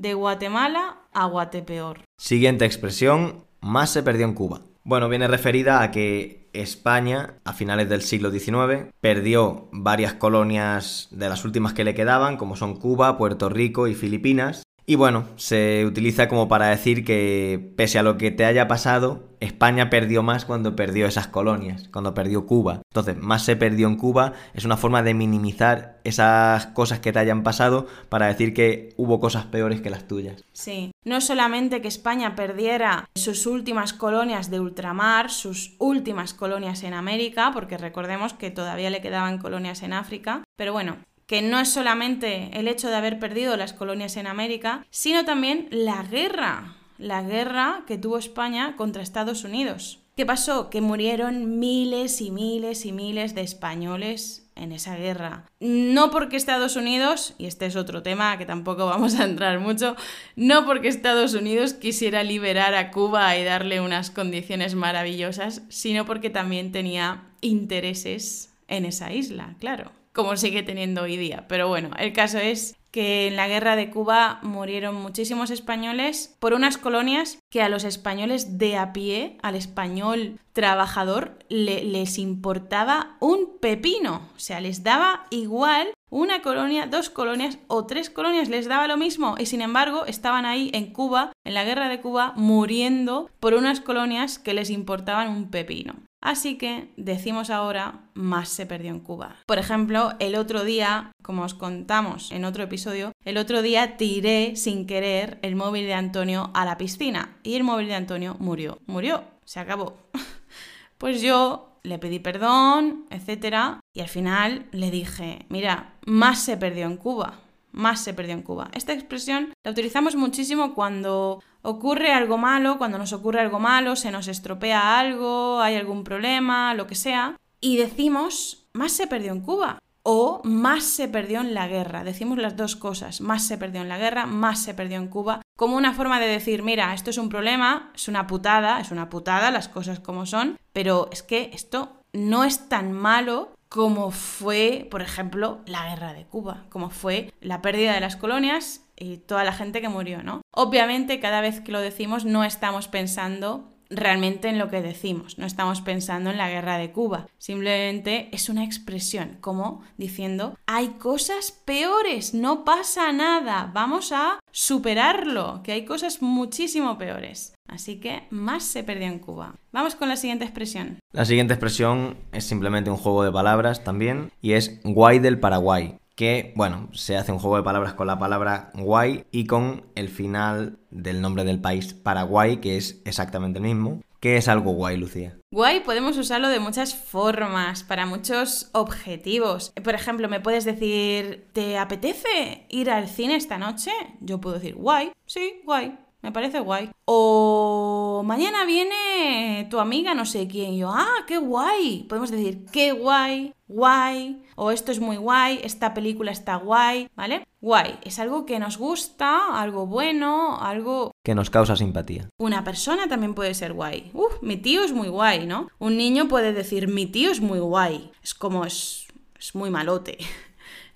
De 0.00 0.14
Guatemala 0.14 0.98
a 1.12 1.26
Guatepeor. 1.26 2.02
Siguiente 2.18 2.64
expresión, 2.64 3.44
más 3.60 3.90
se 3.90 4.02
perdió 4.02 4.26
en 4.26 4.34
Cuba. 4.34 4.60
Bueno, 4.84 5.08
viene 5.08 5.28
referida 5.28 5.82
a 5.82 5.90
que 5.90 6.48
España, 6.52 7.34
a 7.44 7.52
finales 7.52 7.88
del 7.88 8.02
siglo 8.02 8.30
XIX, 8.30 8.92
perdió 9.00 9.68
varias 9.72 10.14
colonias 10.14 11.08
de 11.10 11.28
las 11.28 11.44
últimas 11.44 11.74
que 11.74 11.84
le 11.84 11.94
quedaban, 11.94 12.36
como 12.36 12.56
son 12.56 12.76
Cuba, 12.76 13.18
Puerto 13.18 13.48
Rico 13.48 13.86
y 13.86 13.94
Filipinas, 13.94 14.62
y 14.88 14.94
bueno, 14.94 15.26
se 15.36 15.84
utiliza 15.84 16.28
como 16.28 16.48
para 16.48 16.68
decir 16.68 17.04
que 17.04 17.74
pese 17.76 17.98
a 17.98 18.02
lo 18.02 18.16
que 18.16 18.30
te 18.30 18.46
haya 18.46 18.68
pasado, 18.68 19.28
España 19.38 19.90
perdió 19.90 20.22
más 20.22 20.46
cuando 20.46 20.76
perdió 20.76 21.06
esas 21.06 21.26
colonias, 21.28 21.90
cuando 21.92 22.14
perdió 22.14 22.46
Cuba. 22.46 22.80
Entonces, 22.90 23.18
más 23.18 23.44
se 23.44 23.54
perdió 23.54 23.86
en 23.86 23.96
Cuba 23.96 24.32
es 24.54 24.64
una 24.64 24.78
forma 24.78 25.02
de 25.02 25.12
minimizar 25.12 26.00
esas 26.04 26.68
cosas 26.68 27.00
que 27.00 27.12
te 27.12 27.18
hayan 27.18 27.42
pasado 27.42 27.86
para 28.08 28.28
decir 28.28 28.54
que 28.54 28.94
hubo 28.96 29.20
cosas 29.20 29.44
peores 29.44 29.82
que 29.82 29.90
las 29.90 30.08
tuyas. 30.08 30.42
Sí, 30.54 30.90
no 31.04 31.20
solamente 31.20 31.82
que 31.82 31.88
España 31.88 32.34
perdiera 32.34 33.10
sus 33.14 33.44
últimas 33.44 33.92
colonias 33.92 34.50
de 34.50 34.58
ultramar, 34.58 35.30
sus 35.30 35.76
últimas 35.78 36.32
colonias 36.32 36.82
en 36.82 36.94
América, 36.94 37.50
porque 37.52 37.76
recordemos 37.76 38.32
que 38.32 38.50
todavía 38.50 38.88
le 38.88 39.02
quedaban 39.02 39.36
colonias 39.36 39.82
en 39.82 39.92
África, 39.92 40.44
pero 40.56 40.72
bueno, 40.72 40.96
que 41.28 41.42
no 41.42 41.60
es 41.60 41.68
solamente 41.68 42.50
el 42.54 42.68
hecho 42.68 42.88
de 42.88 42.96
haber 42.96 43.18
perdido 43.18 43.56
las 43.58 43.74
colonias 43.74 44.16
en 44.16 44.26
América, 44.26 44.86
sino 44.90 45.26
también 45.26 45.68
la 45.70 46.02
guerra, 46.02 46.76
la 46.96 47.22
guerra 47.22 47.84
que 47.86 47.98
tuvo 47.98 48.16
España 48.16 48.76
contra 48.76 49.02
Estados 49.02 49.44
Unidos. 49.44 50.00
¿Qué 50.16 50.24
pasó? 50.24 50.70
Que 50.70 50.80
murieron 50.80 51.60
miles 51.60 52.22
y 52.22 52.30
miles 52.30 52.86
y 52.86 52.92
miles 52.92 53.34
de 53.34 53.42
españoles 53.42 54.48
en 54.56 54.72
esa 54.72 54.96
guerra. 54.96 55.44
No 55.60 56.10
porque 56.10 56.38
Estados 56.38 56.76
Unidos, 56.76 57.34
y 57.36 57.44
este 57.44 57.66
es 57.66 57.76
otro 57.76 58.02
tema 58.02 58.38
que 58.38 58.46
tampoco 58.46 58.86
vamos 58.86 59.20
a 59.20 59.24
entrar 59.24 59.60
mucho, 59.60 59.96
no 60.34 60.64
porque 60.64 60.88
Estados 60.88 61.34
Unidos 61.34 61.74
quisiera 61.74 62.22
liberar 62.24 62.74
a 62.74 62.90
Cuba 62.90 63.36
y 63.36 63.44
darle 63.44 63.82
unas 63.82 64.10
condiciones 64.10 64.74
maravillosas, 64.74 65.60
sino 65.68 66.06
porque 66.06 66.30
también 66.30 66.72
tenía 66.72 67.24
intereses 67.42 68.50
en 68.66 68.86
esa 68.86 69.12
isla, 69.12 69.56
claro 69.60 69.92
como 70.18 70.36
sigue 70.36 70.64
teniendo 70.64 71.02
hoy 71.02 71.16
día. 71.16 71.44
Pero 71.46 71.68
bueno, 71.68 71.90
el 71.96 72.12
caso 72.12 72.38
es 72.38 72.74
que 72.90 73.28
en 73.28 73.36
la 73.36 73.46
guerra 73.46 73.76
de 73.76 73.88
Cuba 73.88 74.40
murieron 74.42 74.96
muchísimos 74.96 75.52
españoles 75.52 76.34
por 76.40 76.54
unas 76.54 76.76
colonias 76.76 77.38
que 77.50 77.62
a 77.62 77.68
los 77.68 77.84
españoles 77.84 78.58
de 78.58 78.76
a 78.76 78.92
pie, 78.92 79.38
al 79.42 79.54
español 79.54 80.40
trabajador, 80.52 81.38
les 81.48 82.18
importaba 82.18 83.16
un 83.20 83.58
pepino. 83.60 84.28
O 84.34 84.40
sea, 84.40 84.60
les 84.60 84.82
daba 84.82 85.28
igual 85.30 85.86
una 86.10 86.42
colonia, 86.42 86.88
dos 86.88 87.10
colonias 87.10 87.60
o 87.68 87.86
tres 87.86 88.10
colonias, 88.10 88.48
les 88.48 88.66
daba 88.66 88.88
lo 88.88 88.96
mismo. 88.96 89.36
Y 89.38 89.46
sin 89.46 89.60
embargo, 89.60 90.04
estaban 90.04 90.46
ahí 90.46 90.72
en 90.74 90.92
Cuba, 90.92 91.30
en 91.44 91.54
la 91.54 91.62
guerra 91.62 91.88
de 91.88 92.00
Cuba, 92.00 92.32
muriendo 92.34 93.30
por 93.38 93.54
unas 93.54 93.80
colonias 93.80 94.40
que 94.40 94.52
les 94.52 94.70
importaban 94.70 95.28
un 95.28 95.48
pepino. 95.48 95.94
Así 96.20 96.58
que 96.58 96.92
decimos 96.96 97.50
ahora, 97.50 98.08
más 98.14 98.48
se 98.48 98.66
perdió 98.66 98.90
en 98.90 99.00
Cuba. 99.00 99.36
Por 99.46 99.58
ejemplo, 99.58 100.14
el 100.18 100.34
otro 100.34 100.64
día, 100.64 101.12
como 101.22 101.42
os 101.42 101.54
contamos 101.54 102.32
en 102.32 102.44
otro 102.44 102.64
episodio, 102.64 103.12
el 103.24 103.38
otro 103.38 103.62
día 103.62 103.96
tiré 103.96 104.56
sin 104.56 104.86
querer 104.86 105.38
el 105.42 105.54
móvil 105.54 105.86
de 105.86 105.94
Antonio 105.94 106.50
a 106.54 106.64
la 106.64 106.76
piscina 106.76 107.36
y 107.42 107.54
el 107.54 107.64
móvil 107.64 107.88
de 107.88 107.94
Antonio 107.94 108.36
murió. 108.40 108.78
Murió, 108.86 109.24
se 109.44 109.60
acabó. 109.60 109.96
pues 110.98 111.22
yo 111.22 111.78
le 111.84 111.98
pedí 111.98 112.18
perdón, 112.18 113.06
etc. 113.10 113.80
Y 113.94 114.00
al 114.00 114.08
final 114.08 114.66
le 114.72 114.90
dije, 114.90 115.46
mira, 115.48 115.94
más 116.04 116.40
se 116.40 116.56
perdió 116.56 116.86
en 116.86 116.96
Cuba 116.96 117.38
más 117.70 118.00
se 118.00 118.12
perdió 118.12 118.34
en 118.34 118.42
Cuba. 118.42 118.70
Esta 118.74 118.92
expresión 118.92 119.52
la 119.62 119.70
utilizamos 119.70 120.16
muchísimo 120.16 120.74
cuando 120.74 121.42
ocurre 121.68 122.12
algo 122.12 122.38
malo, 122.38 122.78
cuando 122.78 122.98
nos 122.98 123.12
ocurre 123.12 123.40
algo 123.40 123.60
malo, 123.60 123.94
se 123.94 124.10
nos 124.10 124.26
estropea 124.26 124.98
algo, 124.98 125.60
hay 125.60 125.76
algún 125.76 126.02
problema, 126.02 126.74
lo 126.74 126.86
que 126.86 126.94
sea, 126.94 127.36
y 127.60 127.76
decimos, 127.76 128.66
más 128.72 128.92
se 128.92 129.06
perdió 129.06 129.32
en 129.32 129.40
Cuba. 129.40 129.78
O 130.10 130.40
más 130.42 130.84
se 130.84 131.06
perdió 131.06 131.40
en 131.40 131.52
la 131.52 131.68
guerra. 131.68 132.02
Decimos 132.02 132.38
las 132.38 132.56
dos 132.56 132.76
cosas. 132.76 133.20
Más 133.20 133.46
se 133.46 133.58
perdió 133.58 133.82
en 133.82 133.90
la 133.90 133.98
guerra, 133.98 134.24
más 134.24 134.62
se 134.62 134.72
perdió 134.72 134.96
en 134.96 135.08
Cuba. 135.08 135.42
Como 135.54 135.76
una 135.76 135.92
forma 135.92 136.18
de 136.18 136.28
decir, 136.28 136.62
mira, 136.62 136.94
esto 136.94 137.10
es 137.10 137.18
un 137.18 137.28
problema, 137.28 137.92
es 137.94 138.08
una 138.08 138.26
putada, 138.26 138.80
es 138.80 138.90
una 138.90 139.10
putada, 139.10 139.50
las 139.50 139.68
cosas 139.68 140.00
como 140.00 140.24
son, 140.24 140.58
pero 140.72 141.10
es 141.12 141.22
que 141.22 141.50
esto 141.52 142.00
no 142.14 142.44
es 142.44 142.70
tan 142.70 142.92
malo 142.92 143.52
como 143.68 144.10
fue, 144.10 144.88
por 144.90 145.02
ejemplo, 145.02 145.60
la 145.66 145.90
guerra 145.90 146.14
de 146.14 146.24
Cuba, 146.24 146.64
como 146.70 146.88
fue 146.88 147.34
la 147.42 147.60
pérdida 147.60 147.92
de 147.92 148.00
las 148.00 148.16
colonias 148.16 148.86
y 148.96 149.18
toda 149.18 149.44
la 149.44 149.52
gente 149.52 149.80
que 149.80 149.88
murió, 149.88 150.22
¿no? 150.22 150.40
Obviamente, 150.60 151.20
cada 151.20 151.40
vez 151.40 151.60
que 151.60 151.70
lo 151.70 151.80
decimos 151.80 152.24
no 152.24 152.42
estamos 152.42 152.88
pensando 152.88 153.72
realmente 153.90 154.48
en 154.48 154.58
lo 154.58 154.68
que 154.68 154.82
decimos, 154.82 155.38
no 155.38 155.46
estamos 155.46 155.82
pensando 155.82 156.30
en 156.30 156.36
la 156.36 156.50
guerra 156.50 156.78
de 156.78 156.90
Cuba, 156.90 157.28
simplemente 157.38 158.28
es 158.32 158.48
una 158.48 158.64
expresión, 158.64 159.36
como 159.40 159.82
diciendo, 159.98 160.58
hay 160.66 160.88
cosas 160.98 161.52
peores, 161.52 162.34
no 162.34 162.64
pasa 162.64 163.12
nada, 163.12 163.70
vamos 163.72 164.10
a 164.10 164.40
superarlo, 164.50 165.62
que 165.62 165.70
hay 165.70 165.84
cosas 165.84 166.22
muchísimo 166.22 166.98
peores. 166.98 167.54
Así 167.68 168.00
que 168.00 168.24
más 168.30 168.64
se 168.64 168.82
perdió 168.82 169.06
en 169.06 169.20
Cuba. 169.20 169.54
Vamos 169.70 169.94
con 169.94 170.08
la 170.08 170.16
siguiente 170.16 170.44
expresión. 170.44 170.98
La 171.12 171.24
siguiente 171.24 171.54
expresión 171.54 172.16
es 172.32 172.42
simplemente 172.42 172.90
un 172.90 172.96
juego 172.96 173.22
de 173.22 173.30
palabras 173.30 173.84
también 173.84 174.32
y 174.42 174.54
es 174.54 174.80
guay 174.82 175.20
del 175.20 175.38
Paraguay 175.38 175.98
que, 176.18 176.52
bueno, 176.56 176.88
se 176.92 177.16
hace 177.16 177.30
un 177.30 177.38
juego 177.38 177.58
de 177.58 177.62
palabras 177.62 177.94
con 177.94 178.08
la 178.08 178.18
palabra 178.18 178.72
guay 178.74 179.24
y 179.30 179.46
con 179.46 179.84
el 179.94 180.08
final 180.08 180.76
del 180.90 181.20
nombre 181.20 181.44
del 181.44 181.60
país 181.60 181.94
Paraguay, 181.94 182.56
que 182.56 182.76
es 182.76 183.00
exactamente 183.04 183.60
el 183.60 183.64
mismo. 183.64 184.02
¿Qué 184.18 184.36
es 184.36 184.48
algo 184.48 184.72
guay, 184.72 184.96
Lucía? 184.96 185.38
Guay 185.52 185.84
podemos 185.84 186.18
usarlo 186.18 186.48
de 186.48 186.58
muchas 186.58 186.96
formas, 186.96 187.84
para 187.84 188.04
muchos 188.04 188.68
objetivos. 188.72 189.72
Por 189.84 189.94
ejemplo, 189.94 190.28
me 190.28 190.40
puedes 190.40 190.64
decir, 190.64 191.46
¿te 191.52 191.78
apetece 191.78 192.66
ir 192.68 192.90
al 192.90 193.06
cine 193.06 193.36
esta 193.36 193.56
noche? 193.56 193.92
Yo 194.20 194.40
puedo 194.40 194.56
decir, 194.56 194.74
guay, 194.74 195.12
sí, 195.24 195.60
guay. 195.64 195.96
Me 196.20 196.32
parece 196.32 196.58
guay. 196.60 196.90
O 197.04 198.22
mañana 198.24 198.64
viene 198.64 199.66
tu 199.70 199.78
amiga 199.78 200.14
no 200.14 200.26
sé 200.26 200.48
quién. 200.48 200.76
yo, 200.76 200.90
ah, 200.90 201.24
qué 201.26 201.38
guay. 201.38 202.06
Podemos 202.08 202.30
decir, 202.30 202.66
qué 202.72 202.92
guay, 202.92 203.54
guay. 203.68 204.42
O 204.56 204.72
esto 204.72 204.90
es 204.90 204.98
muy 204.98 205.16
guay, 205.16 205.60
esta 205.62 205.94
película 205.94 206.32
está 206.32 206.56
guay, 206.56 207.08
¿vale? 207.14 207.46
Guay. 207.60 207.98
Es 208.02 208.18
algo 208.18 208.44
que 208.44 208.58
nos 208.58 208.76
gusta, 208.76 209.60
algo 209.60 209.86
bueno, 209.86 210.58
algo... 210.60 211.12
Que 211.22 211.36
nos 211.36 211.50
causa 211.50 211.76
simpatía. 211.76 212.28
Una 212.38 212.64
persona 212.64 213.06
también 213.06 213.34
puede 213.34 213.54
ser 213.54 213.72
guay. 213.72 214.10
Uf, 214.14 214.42
mi 214.42 214.56
tío 214.56 214.82
es 214.82 214.92
muy 214.92 215.08
guay, 215.08 215.46
¿no? 215.46 215.68
Un 215.78 215.96
niño 215.96 216.26
puede 216.26 216.52
decir, 216.52 216.88
mi 216.88 217.06
tío 217.06 217.30
es 217.30 217.40
muy 217.40 217.60
guay. 217.60 218.10
Es 218.20 218.34
como 218.34 218.64
es, 218.64 219.06
es 219.38 219.54
muy 219.54 219.70
malote. 219.70 220.18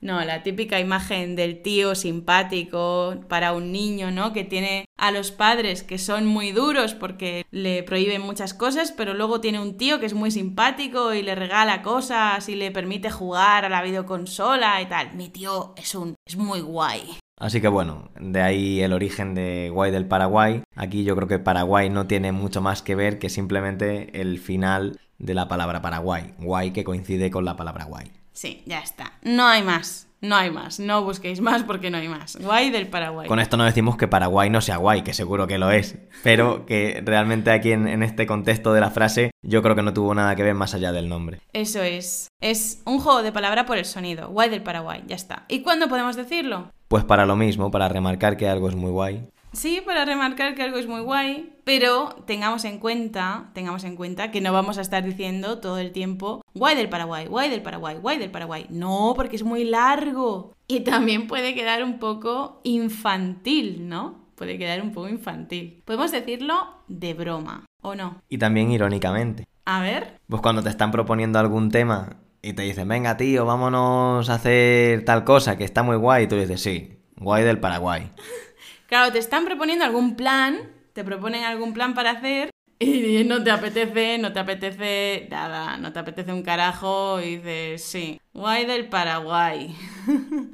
No, 0.02 0.24
la 0.24 0.42
típica 0.42 0.80
imagen 0.80 1.36
del 1.36 1.62
tío 1.62 1.94
simpático 1.94 3.14
para 3.28 3.52
un 3.52 3.70
niño, 3.70 4.10
¿no? 4.10 4.32
Que 4.32 4.42
tiene 4.42 4.84
a 4.98 5.12
los 5.12 5.30
padres 5.30 5.84
que 5.84 5.96
son 5.96 6.26
muy 6.26 6.50
duros 6.50 6.94
porque 6.94 7.46
le 7.52 7.84
prohíben 7.84 8.20
muchas 8.20 8.52
cosas, 8.52 8.90
pero 8.90 9.14
luego 9.14 9.40
tiene 9.40 9.60
un 9.60 9.76
tío 9.76 10.00
que 10.00 10.06
es 10.06 10.14
muy 10.14 10.32
simpático 10.32 11.14
y 11.14 11.22
le 11.22 11.36
regala 11.36 11.82
cosas 11.82 12.48
y 12.48 12.56
le 12.56 12.72
permite 12.72 13.12
jugar 13.12 13.64
a 13.64 13.68
la 13.68 13.80
videoconsola 13.80 14.82
y 14.82 14.86
tal. 14.86 15.14
Mi 15.14 15.28
tío 15.28 15.72
es 15.76 15.94
un 15.94 16.16
es 16.26 16.36
muy 16.36 16.60
guay. 16.60 17.18
Así 17.38 17.60
que 17.60 17.68
bueno, 17.68 18.10
de 18.20 18.42
ahí 18.42 18.80
el 18.80 18.92
origen 18.92 19.34
de 19.34 19.70
Guay 19.70 19.92
del 19.92 20.06
Paraguay. 20.06 20.62
Aquí 20.74 21.04
yo 21.04 21.14
creo 21.14 21.28
que 21.28 21.38
Paraguay 21.38 21.90
no 21.90 22.08
tiene 22.08 22.32
mucho 22.32 22.60
más 22.60 22.82
que 22.82 22.96
ver 22.96 23.20
que 23.20 23.28
simplemente 23.28 24.20
el 24.20 24.40
final 24.40 24.98
de 25.18 25.34
la 25.34 25.46
palabra 25.46 25.80
Paraguay. 25.80 26.34
Guay 26.38 26.72
que 26.72 26.82
coincide 26.82 27.30
con 27.30 27.44
la 27.44 27.56
palabra 27.56 27.84
guay. 27.84 28.21
Sí, 28.32 28.62
ya 28.66 28.80
está. 28.80 29.12
No 29.22 29.46
hay 29.46 29.62
más. 29.62 30.08
No 30.20 30.36
hay 30.36 30.50
más. 30.50 30.78
No 30.78 31.02
busquéis 31.02 31.40
más 31.40 31.64
porque 31.64 31.90
no 31.90 31.98
hay 31.98 32.08
más. 32.08 32.36
Guay 32.36 32.70
del 32.70 32.86
Paraguay. 32.86 33.26
Con 33.26 33.40
esto 33.40 33.56
no 33.56 33.64
decimos 33.64 33.96
que 33.96 34.06
Paraguay 34.06 34.50
no 34.50 34.60
sea 34.60 34.76
guay, 34.76 35.02
que 35.02 35.14
seguro 35.14 35.48
que 35.48 35.58
lo 35.58 35.70
es. 35.72 35.98
Pero 36.22 36.64
que 36.64 37.02
realmente 37.04 37.50
aquí 37.50 37.72
en, 37.72 37.88
en 37.88 38.04
este 38.04 38.24
contexto 38.24 38.72
de 38.72 38.80
la 38.80 38.90
frase 38.90 39.32
yo 39.42 39.62
creo 39.62 39.74
que 39.74 39.82
no 39.82 39.92
tuvo 39.92 40.14
nada 40.14 40.36
que 40.36 40.44
ver 40.44 40.54
más 40.54 40.74
allá 40.74 40.92
del 40.92 41.08
nombre. 41.08 41.40
Eso 41.52 41.82
es. 41.82 42.28
Es 42.40 42.82
un 42.86 43.00
juego 43.00 43.24
de 43.24 43.32
palabra 43.32 43.66
por 43.66 43.78
el 43.78 43.84
sonido. 43.84 44.28
Guay 44.28 44.48
del 44.48 44.62
Paraguay. 44.62 45.02
Ya 45.08 45.16
está. 45.16 45.44
¿Y 45.48 45.62
cuándo 45.62 45.88
podemos 45.88 46.14
decirlo? 46.14 46.70
Pues 46.86 47.04
para 47.04 47.26
lo 47.26 47.34
mismo, 47.34 47.70
para 47.70 47.88
remarcar 47.88 48.36
que 48.36 48.48
algo 48.48 48.68
es 48.68 48.76
muy 48.76 48.90
guay. 48.92 49.26
Sí, 49.52 49.82
para 49.84 50.04
remarcar 50.04 50.54
que 50.54 50.62
algo 50.62 50.78
es 50.78 50.86
muy 50.86 51.02
guay, 51.02 51.52
pero 51.64 52.08
tengamos 52.26 52.64
en 52.64 52.78
cuenta, 52.78 53.50
tengamos 53.52 53.84
en 53.84 53.96
cuenta 53.96 54.30
que 54.30 54.40
no 54.40 54.52
vamos 54.52 54.78
a 54.78 54.80
estar 54.80 55.04
diciendo 55.04 55.58
todo 55.58 55.78
el 55.78 55.92
tiempo 55.92 56.42
guay 56.54 56.74
del 56.74 56.88
Paraguay, 56.88 57.26
guay 57.26 57.50
del 57.50 57.62
Paraguay, 57.62 57.96
guay 58.00 58.18
del 58.18 58.30
Paraguay. 58.30 58.66
No, 58.70 59.12
porque 59.14 59.36
es 59.36 59.42
muy 59.42 59.64
largo 59.64 60.54
y 60.66 60.80
también 60.80 61.26
puede 61.26 61.54
quedar 61.54 61.84
un 61.84 61.98
poco 61.98 62.60
infantil, 62.64 63.88
¿no? 63.88 64.22
Puede 64.36 64.58
quedar 64.58 64.80
un 64.80 64.92
poco 64.92 65.08
infantil. 65.08 65.82
Podemos 65.84 66.10
decirlo 66.10 66.54
de 66.88 67.12
broma, 67.12 67.66
¿o 67.82 67.94
no? 67.94 68.22
Y 68.30 68.38
también 68.38 68.70
irónicamente. 68.72 69.46
A 69.66 69.82
ver. 69.82 70.18
Pues 70.28 70.40
cuando 70.40 70.62
te 70.62 70.70
están 70.70 70.90
proponiendo 70.90 71.38
algún 71.38 71.70
tema 71.70 72.16
y 72.40 72.54
te 72.54 72.62
dicen, 72.62 72.88
venga 72.88 73.18
tío, 73.18 73.44
vámonos 73.44 74.30
a 74.30 74.34
hacer 74.34 75.04
tal 75.04 75.24
cosa 75.24 75.56
que 75.58 75.64
está 75.64 75.82
muy 75.82 75.96
guay, 75.96 76.24
y 76.24 76.26
tú 76.26 76.36
dices, 76.36 76.60
sí, 76.62 76.98
guay 77.16 77.44
del 77.44 77.60
Paraguay. 77.60 78.10
Claro, 78.92 79.10
te 79.10 79.20
están 79.20 79.46
proponiendo 79.46 79.86
algún 79.86 80.16
plan, 80.16 80.70
te 80.92 81.02
proponen 81.02 81.44
algún 81.44 81.72
plan 81.72 81.94
para 81.94 82.10
hacer 82.10 82.50
y 82.78 83.24
no 83.24 83.42
te 83.42 83.50
apetece, 83.50 84.18
no 84.18 84.34
te 84.34 84.38
apetece 84.38 85.28
nada, 85.30 85.78
no 85.78 85.94
te 85.94 85.98
apetece 85.98 86.30
un 86.30 86.42
carajo 86.42 87.18
y 87.22 87.36
dices, 87.36 87.84
sí, 87.84 88.20
guay 88.34 88.66
del 88.66 88.90
Paraguay. 88.90 89.74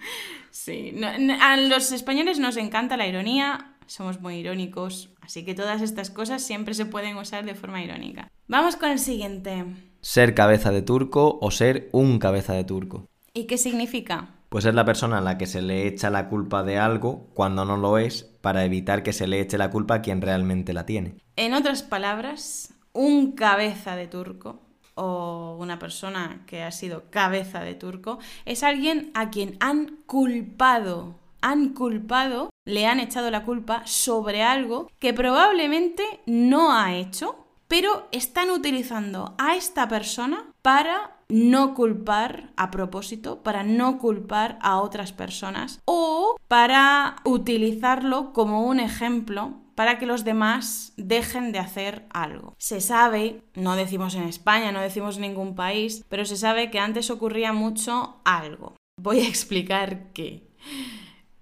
sí, 0.52 0.94
a 1.40 1.56
los 1.56 1.90
españoles 1.90 2.38
nos 2.38 2.56
encanta 2.56 2.96
la 2.96 3.08
ironía, 3.08 3.74
somos 3.86 4.20
muy 4.20 4.36
irónicos, 4.36 5.10
así 5.20 5.44
que 5.44 5.56
todas 5.56 5.82
estas 5.82 6.08
cosas 6.10 6.40
siempre 6.40 6.74
se 6.74 6.86
pueden 6.86 7.16
usar 7.16 7.44
de 7.44 7.56
forma 7.56 7.82
irónica. 7.82 8.30
Vamos 8.46 8.76
con 8.76 8.90
el 8.92 9.00
siguiente. 9.00 9.64
Ser 10.00 10.36
cabeza 10.36 10.70
de 10.70 10.82
turco 10.82 11.40
o 11.42 11.50
ser 11.50 11.88
un 11.90 12.20
cabeza 12.20 12.52
de 12.52 12.62
turco. 12.62 13.08
¿Y 13.34 13.48
qué 13.48 13.58
significa? 13.58 14.37
Pues 14.48 14.64
es 14.64 14.74
la 14.74 14.84
persona 14.84 15.18
a 15.18 15.20
la 15.20 15.36
que 15.36 15.46
se 15.46 15.60
le 15.60 15.86
echa 15.86 16.10
la 16.10 16.28
culpa 16.28 16.62
de 16.62 16.78
algo 16.78 17.28
cuando 17.34 17.64
no 17.64 17.76
lo 17.76 17.98
es 17.98 18.24
para 18.40 18.64
evitar 18.64 19.02
que 19.02 19.12
se 19.12 19.26
le 19.26 19.40
eche 19.40 19.58
la 19.58 19.70
culpa 19.70 19.96
a 19.96 20.02
quien 20.02 20.22
realmente 20.22 20.72
la 20.72 20.86
tiene. 20.86 21.16
En 21.36 21.52
otras 21.52 21.82
palabras, 21.82 22.74
un 22.92 23.32
cabeza 23.32 23.94
de 23.94 24.06
turco 24.06 24.62
o 24.94 25.56
una 25.60 25.78
persona 25.78 26.44
que 26.46 26.62
ha 26.62 26.70
sido 26.70 27.10
cabeza 27.10 27.60
de 27.60 27.74
turco 27.74 28.18
es 28.46 28.62
alguien 28.62 29.10
a 29.14 29.30
quien 29.30 29.56
han 29.60 29.98
culpado, 30.06 31.18
han 31.42 31.74
culpado, 31.74 32.50
le 32.64 32.86
han 32.86 33.00
echado 33.00 33.30
la 33.30 33.44
culpa 33.44 33.82
sobre 33.84 34.42
algo 34.42 34.90
que 34.98 35.12
probablemente 35.12 36.02
no 36.26 36.72
ha 36.72 36.94
hecho 36.94 37.44
pero 37.68 38.08
están 38.12 38.50
utilizando 38.50 39.34
a 39.38 39.54
esta 39.54 39.86
persona 39.86 40.46
para 40.62 41.17
no 41.28 41.74
culpar 41.74 42.50
a 42.56 42.70
propósito, 42.70 43.42
para 43.42 43.62
no 43.62 43.98
culpar 43.98 44.58
a 44.62 44.80
otras 44.80 45.12
personas 45.12 45.80
o 45.84 46.36
para 46.48 47.16
utilizarlo 47.24 48.32
como 48.32 48.64
un 48.64 48.80
ejemplo 48.80 49.54
para 49.74 49.98
que 49.98 50.06
los 50.06 50.24
demás 50.24 50.92
dejen 50.96 51.52
de 51.52 51.60
hacer 51.60 52.06
algo. 52.10 52.54
Se 52.58 52.80
sabe, 52.80 53.42
no 53.54 53.76
decimos 53.76 54.16
en 54.16 54.24
España, 54.24 54.72
no 54.72 54.80
decimos 54.80 55.16
en 55.16 55.22
ningún 55.22 55.54
país, 55.54 56.04
pero 56.08 56.24
se 56.24 56.36
sabe 56.36 56.70
que 56.70 56.80
antes 56.80 57.10
ocurría 57.10 57.52
mucho 57.52 58.16
algo. 58.24 58.74
Voy 59.00 59.20
a 59.20 59.28
explicar 59.28 60.12
qué. 60.12 60.48